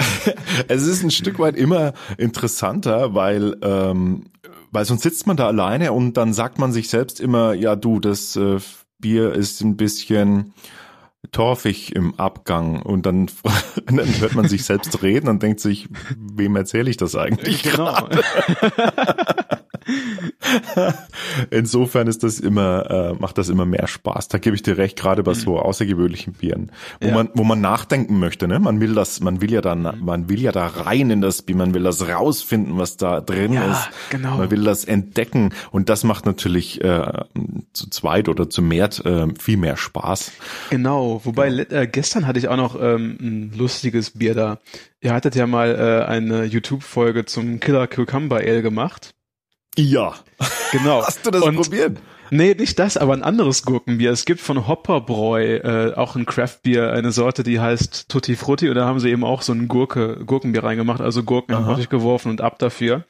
es 0.67 0.87
ist 0.87 1.03
ein 1.03 1.11
Stück 1.11 1.37
weit 1.39 1.55
immer 1.55 1.93
interessanter, 2.17 3.13
weil 3.13 3.55
ähm, 3.61 4.25
weil 4.71 4.85
sonst 4.85 5.03
sitzt 5.03 5.27
man 5.27 5.37
da 5.37 5.47
alleine 5.47 5.93
und 5.93 6.17
dann 6.17 6.33
sagt 6.33 6.59
man 6.59 6.71
sich 6.71 6.89
selbst 6.89 7.19
immer, 7.19 7.53
ja 7.53 7.75
du, 7.75 7.99
das 7.99 8.35
äh, 8.35 8.57
Bier 8.99 9.33
ist 9.33 9.61
ein 9.61 9.77
bisschen 9.77 10.53
torfig 11.31 11.95
im 11.95 12.15
Abgang 12.19 12.81
und 12.81 13.05
dann, 13.05 13.29
dann 13.85 14.19
hört 14.19 14.35
man 14.35 14.47
sich 14.47 14.63
selbst 14.65 15.01
reden 15.03 15.27
und 15.27 15.43
denkt 15.43 15.59
sich, 15.59 15.87
wem 16.15 16.55
erzähle 16.55 16.89
ich 16.89 16.97
das 16.97 17.15
eigentlich? 17.15 17.63
Genau. 17.63 17.95
Insofern 21.49 22.07
ist 22.07 22.23
das 22.23 22.39
immer, 22.39 22.89
äh, 22.89 23.13
macht 23.13 23.37
das 23.37 23.49
immer 23.49 23.65
mehr 23.65 23.87
Spaß. 23.87 24.27
Da 24.27 24.37
gebe 24.37 24.55
ich 24.55 24.63
dir 24.63 24.77
recht, 24.77 24.97
gerade 24.97 25.23
bei 25.23 25.33
so 25.33 25.59
außergewöhnlichen 25.59 26.33
Bieren, 26.33 26.71
wo 27.01 27.07
ja. 27.07 27.13
man, 27.13 27.29
wo 27.33 27.43
man 27.43 27.61
nachdenken 27.61 28.19
möchte. 28.19 28.47
Ne? 28.47 28.59
Man 28.59 28.79
will 28.79 28.93
das, 28.93 29.19
man 29.21 29.41
will 29.41 29.51
ja 29.51 29.61
dann, 29.61 29.99
man 30.01 30.29
will 30.29 30.41
ja 30.41 30.51
da 30.51 30.67
rein 30.67 31.09
in 31.09 31.21
das 31.21 31.41
Bier, 31.41 31.55
man 31.55 31.73
will 31.73 31.83
das 31.83 32.07
rausfinden, 32.07 32.77
was 32.77 32.97
da 32.97 33.21
drin 33.21 33.53
ja, 33.53 33.71
ist. 33.71 33.89
Genau. 34.09 34.37
Man 34.37 34.51
will 34.51 34.63
das 34.63 34.85
entdecken 34.85 35.53
und 35.71 35.89
das 35.89 36.03
macht 36.03 36.25
natürlich 36.25 36.83
äh, 36.83 37.23
zu 37.73 37.89
zweit 37.89 38.29
oder 38.29 38.49
zu 38.49 38.61
mehr 38.61 38.89
äh, 39.05 39.27
viel 39.39 39.57
mehr 39.57 39.77
Spaß. 39.77 40.31
Genau. 40.69 41.21
Wobei 41.23 41.49
genau. 41.49 41.81
Äh, 41.81 41.87
gestern 41.87 42.27
hatte 42.27 42.39
ich 42.39 42.47
auch 42.47 42.57
noch 42.57 42.79
ähm, 42.79 43.17
ein 43.19 43.53
lustiges 43.57 44.11
Bier 44.11 44.33
da. 44.33 44.59
Ihr 44.99 45.13
hattet 45.13 45.35
ja 45.35 45.45
mal 45.47 45.75
äh, 45.75 46.05
eine 46.05 46.45
YouTube-Folge 46.45 47.25
zum 47.25 47.59
Killer 47.59 47.87
Cucumber 47.87 48.37
Ale 48.37 48.61
gemacht. 48.61 49.13
Ja. 49.77 50.15
Genau. 50.71 51.03
Hast 51.05 51.25
du 51.25 51.31
das 51.31 51.43
und, 51.43 51.55
probiert? 51.55 51.97
Nee, 52.29 52.55
nicht 52.55 52.77
das, 52.79 52.97
aber 52.97 53.13
ein 53.13 53.23
anderes 53.23 53.63
Gurkenbier. 53.63 54.11
Es 54.11 54.25
gibt 54.25 54.41
von 54.41 54.67
Hopperbräu 54.67 55.57
äh, 55.57 55.93
auch 55.93 56.15
ein 56.15 56.25
Craftbier, 56.25 56.91
eine 56.91 57.11
Sorte, 57.11 57.43
die 57.43 57.59
heißt 57.59 58.09
Tutti 58.09 58.35
Frutti 58.35 58.69
und 58.69 58.75
da 58.75 58.85
haben 58.85 58.99
sie 58.99 59.09
eben 59.09 59.23
auch 59.23 59.41
so 59.41 59.53
ein 59.53 59.67
Gurke, 59.67 60.23
Gurkenbier 60.25 60.63
reingemacht, 60.63 60.99
also 60.99 61.23
Gurken 61.23 61.55
Aha. 61.55 61.77
in 61.77 61.89
geworfen 61.89 62.29
und 62.29 62.41
ab 62.41 62.59
dafür. 62.59 63.05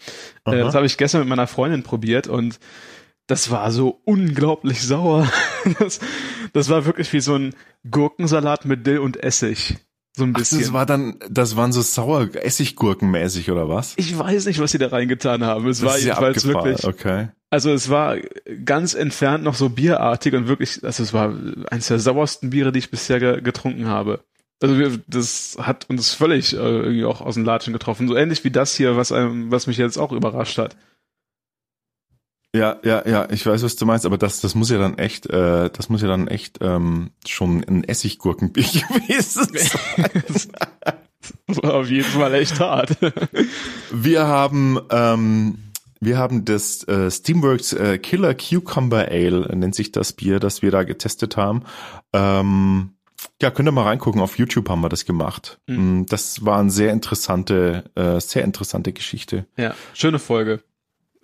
Äh, 0.45 0.57
das 0.59 0.75
habe 0.75 0.85
ich 0.85 0.97
gestern 0.97 1.21
mit 1.21 1.29
meiner 1.29 1.47
Freundin 1.47 1.83
probiert 1.83 2.27
und 2.27 2.59
das 3.25 3.49
war 3.51 3.71
so 3.71 4.01
unglaublich 4.05 4.81
sauer. 4.81 5.29
Das, 5.79 5.99
das 6.53 6.69
war 6.69 6.85
wirklich 6.85 7.11
wie 7.11 7.19
so 7.19 7.35
ein 7.35 7.53
Gurkensalat 7.91 8.63
mit 8.63 8.87
Dill 8.87 8.99
und 8.99 9.21
Essig. 9.21 9.75
So 10.17 10.23
ein 10.23 10.33
bisschen. 10.33 10.57
Ach, 10.57 10.63
das 10.63 10.73
war 10.73 10.85
dann, 10.87 11.19
das 11.29 11.55
waren 11.55 11.71
so 11.71 11.81
sauer 11.81 12.27
Essiggurkenmäßig 12.33 13.51
oder 13.51 13.69
was? 13.69 13.93
Ich 13.97 14.17
weiß 14.17 14.47
nicht, 14.47 14.59
was 14.59 14.71
sie 14.71 14.79
da 14.79 14.87
reingetan 14.87 15.43
haben. 15.43 15.67
Es 15.67 15.79
das 15.79 15.87
war 15.87 15.97
jedenfalls 15.99 16.43
ja 16.43 16.53
wirklich. 16.53 16.83
Okay. 16.85 17.27
Also 17.51 17.71
es 17.71 17.89
war 17.91 18.17
ganz 18.65 18.95
entfernt 18.95 19.43
noch 19.43 19.53
so 19.53 19.69
bierartig 19.69 20.33
und 20.33 20.47
wirklich, 20.47 20.83
also 20.83 21.03
es 21.03 21.13
war 21.13 21.35
eines 21.69 21.87
der 21.87 21.99
sauersten 21.99 22.49
Biere, 22.49 22.71
die 22.71 22.79
ich 22.79 22.89
bisher 22.89 23.19
ge 23.19 23.41
getrunken 23.41 23.87
habe. 23.87 24.21
Also 24.59 24.79
wir, 24.79 24.99
das 25.05 25.55
hat 25.61 25.87
uns 25.87 26.15
völlig 26.15 26.53
äh, 26.53 26.57
irgendwie 26.57 27.05
auch 27.05 27.21
aus 27.21 27.35
dem 27.35 27.45
Latschen 27.45 27.73
getroffen. 27.73 28.07
So 28.07 28.15
ähnlich 28.15 28.43
wie 28.43 28.49
das 28.49 28.75
hier, 28.75 28.97
was 28.97 29.11
einem, 29.11 29.51
was 29.51 29.67
mich 29.67 29.77
jetzt 29.77 29.97
auch 29.97 30.11
überrascht 30.11 30.57
hat. 30.57 30.75
Ja, 32.57 32.77
ja, 32.83 33.07
ja, 33.07 33.27
ich 33.29 33.45
weiß, 33.45 33.61
was 33.61 33.75
du 33.75 33.85
meinst, 33.85 34.05
aber 34.07 34.17
das, 34.17 34.41
das 34.41 34.55
muss 34.55 34.71
ja 34.71 34.79
dann 34.79 34.97
echt, 34.97 35.27
äh, 35.27 35.69
das 35.69 35.89
muss 35.89 36.01
ja 36.01 36.07
dann 36.07 36.27
echt 36.27 36.57
ähm, 36.61 37.11
schon 37.25 37.63
ein 37.63 37.83
Essiggurkenbier 37.83 38.63
gewesen 38.63 39.47
sein. 39.53 40.23
das 41.45 41.57
war 41.61 41.75
auf 41.75 41.89
jeden 41.89 42.03
Fall 42.03 42.33
echt 42.33 42.59
hart. 42.59 42.97
Wir 43.91 44.25
haben, 44.25 44.79
ähm, 44.89 45.59
wir 45.99 46.17
haben 46.17 46.45
das 46.45 46.83
äh, 46.87 47.11
Steamworks 47.11 47.73
äh, 47.73 47.99
Killer 47.99 48.33
Cucumber 48.33 49.07
Ale, 49.07 49.55
nennt 49.55 49.75
sich 49.75 49.91
das 49.91 50.13
Bier, 50.13 50.39
das 50.39 50.63
wir 50.63 50.71
da 50.71 50.81
getestet 50.81 51.37
haben. 51.37 51.61
Ähm, 52.11 52.93
ja, 53.39 53.51
könnt 53.51 53.69
ihr 53.69 53.71
mal 53.71 53.83
reingucken. 53.83 54.19
Auf 54.21 54.39
YouTube 54.39 54.67
haben 54.69 54.81
wir 54.81 54.89
das 54.89 55.05
gemacht. 55.05 55.59
Mhm. 55.67 56.07
Das 56.07 56.43
war 56.43 56.59
eine 56.59 56.71
sehr 56.71 56.91
interessante, 56.91 57.83
äh, 57.93 58.19
sehr 58.19 58.43
interessante 58.43 58.93
Geschichte. 58.93 59.45
Ja, 59.57 59.75
schöne 59.93 60.17
Folge. 60.17 60.61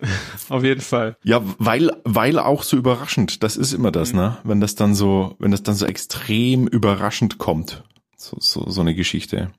Auf 0.48 0.64
jeden 0.64 0.80
Fall. 0.80 1.16
Ja, 1.22 1.40
weil, 1.58 1.90
weil 2.04 2.38
auch 2.38 2.62
so 2.62 2.76
überraschend. 2.76 3.42
Das 3.42 3.56
ist 3.56 3.72
immer 3.72 3.90
das, 3.90 4.12
mhm. 4.12 4.18
ne? 4.18 4.36
Wenn 4.44 4.60
das 4.60 4.74
dann 4.74 4.94
so, 4.94 5.36
wenn 5.38 5.50
das 5.50 5.62
dann 5.62 5.74
so 5.74 5.86
extrem 5.86 6.66
überraschend 6.66 7.38
kommt. 7.38 7.84
So, 8.16 8.36
so, 8.40 8.68
so 8.70 8.80
eine 8.80 8.94
Geschichte. 8.94 9.50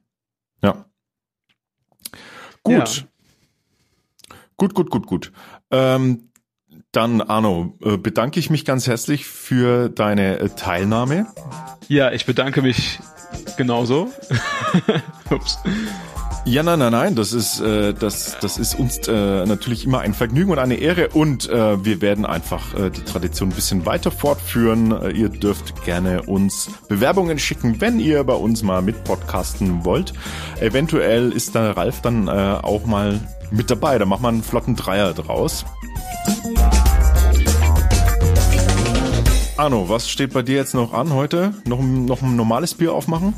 Ja. 0.61 0.85
Gut. 2.63 2.97
Ja. 2.97 3.03
Gut, 4.57 4.73
gut, 4.73 4.89
gut, 4.89 5.05
gut. 5.05 5.31
Ähm, 5.69 6.29
dann, 6.91 7.21
Arno, 7.21 7.77
äh, 7.83 7.97
bedanke 7.97 8.39
ich 8.39 8.49
mich 8.49 8.63
ganz 8.63 8.87
herzlich 8.87 9.25
für 9.25 9.89
deine 9.89 10.39
äh, 10.39 10.49
Teilnahme. 10.49 11.27
Ja, 11.87 12.11
ich 12.11 12.25
bedanke 12.25 12.61
mich 12.61 12.99
genauso. 13.57 14.11
Ups. 15.29 15.59
Ja, 16.47 16.61
nein, 16.61 16.77
nein, 16.77 16.91
nein, 16.91 17.15
das 17.15 17.33
ist, 17.33 17.59
äh, 17.59 17.91
das, 17.95 18.37
das 18.39 18.59
ist 18.59 18.77
uns 18.77 18.99
äh, 19.07 19.45
natürlich 19.47 19.83
immer 19.83 20.01
ein 20.01 20.13
Vergnügen 20.13 20.51
und 20.51 20.59
eine 20.59 20.75
Ehre 20.75 21.09
und 21.09 21.49
äh, 21.49 21.83
wir 21.83 22.01
werden 22.01 22.23
einfach 22.23 22.75
äh, 22.75 22.91
die 22.91 23.01
Tradition 23.01 23.49
ein 23.49 23.55
bisschen 23.55 23.87
weiter 23.87 24.11
fortführen. 24.11 24.91
Äh, 24.91 25.09
ihr 25.09 25.29
dürft 25.29 25.83
gerne 25.85 26.21
uns 26.21 26.69
Bewerbungen 26.87 27.39
schicken, 27.39 27.81
wenn 27.81 27.99
ihr 27.99 28.23
bei 28.23 28.35
uns 28.35 28.61
mal 28.61 28.83
mit 28.83 29.03
podcasten 29.05 29.85
wollt. 29.85 30.13
Eventuell 30.59 31.31
ist 31.31 31.55
der 31.55 31.75
Ralf 31.75 32.01
dann 32.01 32.27
äh, 32.27 32.31
auch 32.31 32.85
mal 32.85 33.19
mit 33.49 33.71
dabei, 33.71 33.97
da 33.97 34.05
macht 34.05 34.21
man 34.21 34.35
einen 34.35 34.43
flotten 34.43 34.75
Dreier 34.75 35.13
draus. 35.13 35.65
Arno, 39.57 39.89
was 39.89 40.07
steht 40.07 40.31
bei 40.31 40.43
dir 40.43 40.57
jetzt 40.57 40.75
noch 40.75 40.93
an 40.93 41.11
heute? 41.11 41.55
Noch, 41.65 41.81
noch 41.81 42.21
ein 42.21 42.35
normales 42.35 42.75
Bier 42.75 42.93
aufmachen? 42.93 43.33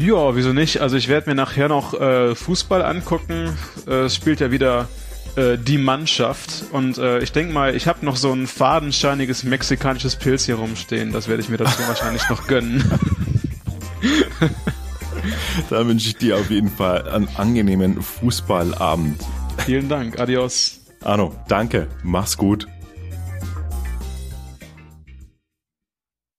Ja, 0.00 0.34
wieso 0.34 0.54
nicht? 0.54 0.80
Also 0.80 0.96
ich 0.96 1.08
werde 1.08 1.28
mir 1.28 1.36
nachher 1.36 1.68
noch 1.68 1.92
äh, 1.92 2.34
Fußball 2.34 2.82
angucken. 2.82 3.54
Äh, 3.86 4.04
es 4.04 4.14
spielt 4.14 4.40
ja 4.40 4.50
wieder 4.50 4.88
äh, 5.36 5.58
die 5.58 5.76
Mannschaft. 5.76 6.64
Und 6.72 6.96
äh, 6.96 7.18
ich 7.18 7.32
denke 7.32 7.52
mal, 7.52 7.76
ich 7.76 7.86
habe 7.86 8.02
noch 8.06 8.16
so 8.16 8.32
ein 8.32 8.46
fadenscheiniges 8.46 9.44
mexikanisches 9.44 10.16
Pilz 10.16 10.46
hier 10.46 10.54
rumstehen. 10.54 11.12
Das 11.12 11.28
werde 11.28 11.42
ich 11.42 11.50
mir 11.50 11.58
dazu 11.58 11.82
wahrscheinlich 11.86 12.26
noch 12.30 12.46
gönnen. 12.46 12.82
da 15.68 15.86
wünsche 15.86 16.08
ich 16.08 16.16
dir 16.16 16.38
auf 16.38 16.50
jeden 16.50 16.70
Fall 16.70 17.06
einen 17.06 17.28
angenehmen 17.36 18.00
Fußballabend. 18.00 19.20
Vielen 19.66 19.90
Dank. 19.90 20.18
Adios. 20.18 20.80
Arno, 21.04 21.34
danke. 21.46 21.88
Mach's 22.02 22.38
gut. 22.38 22.66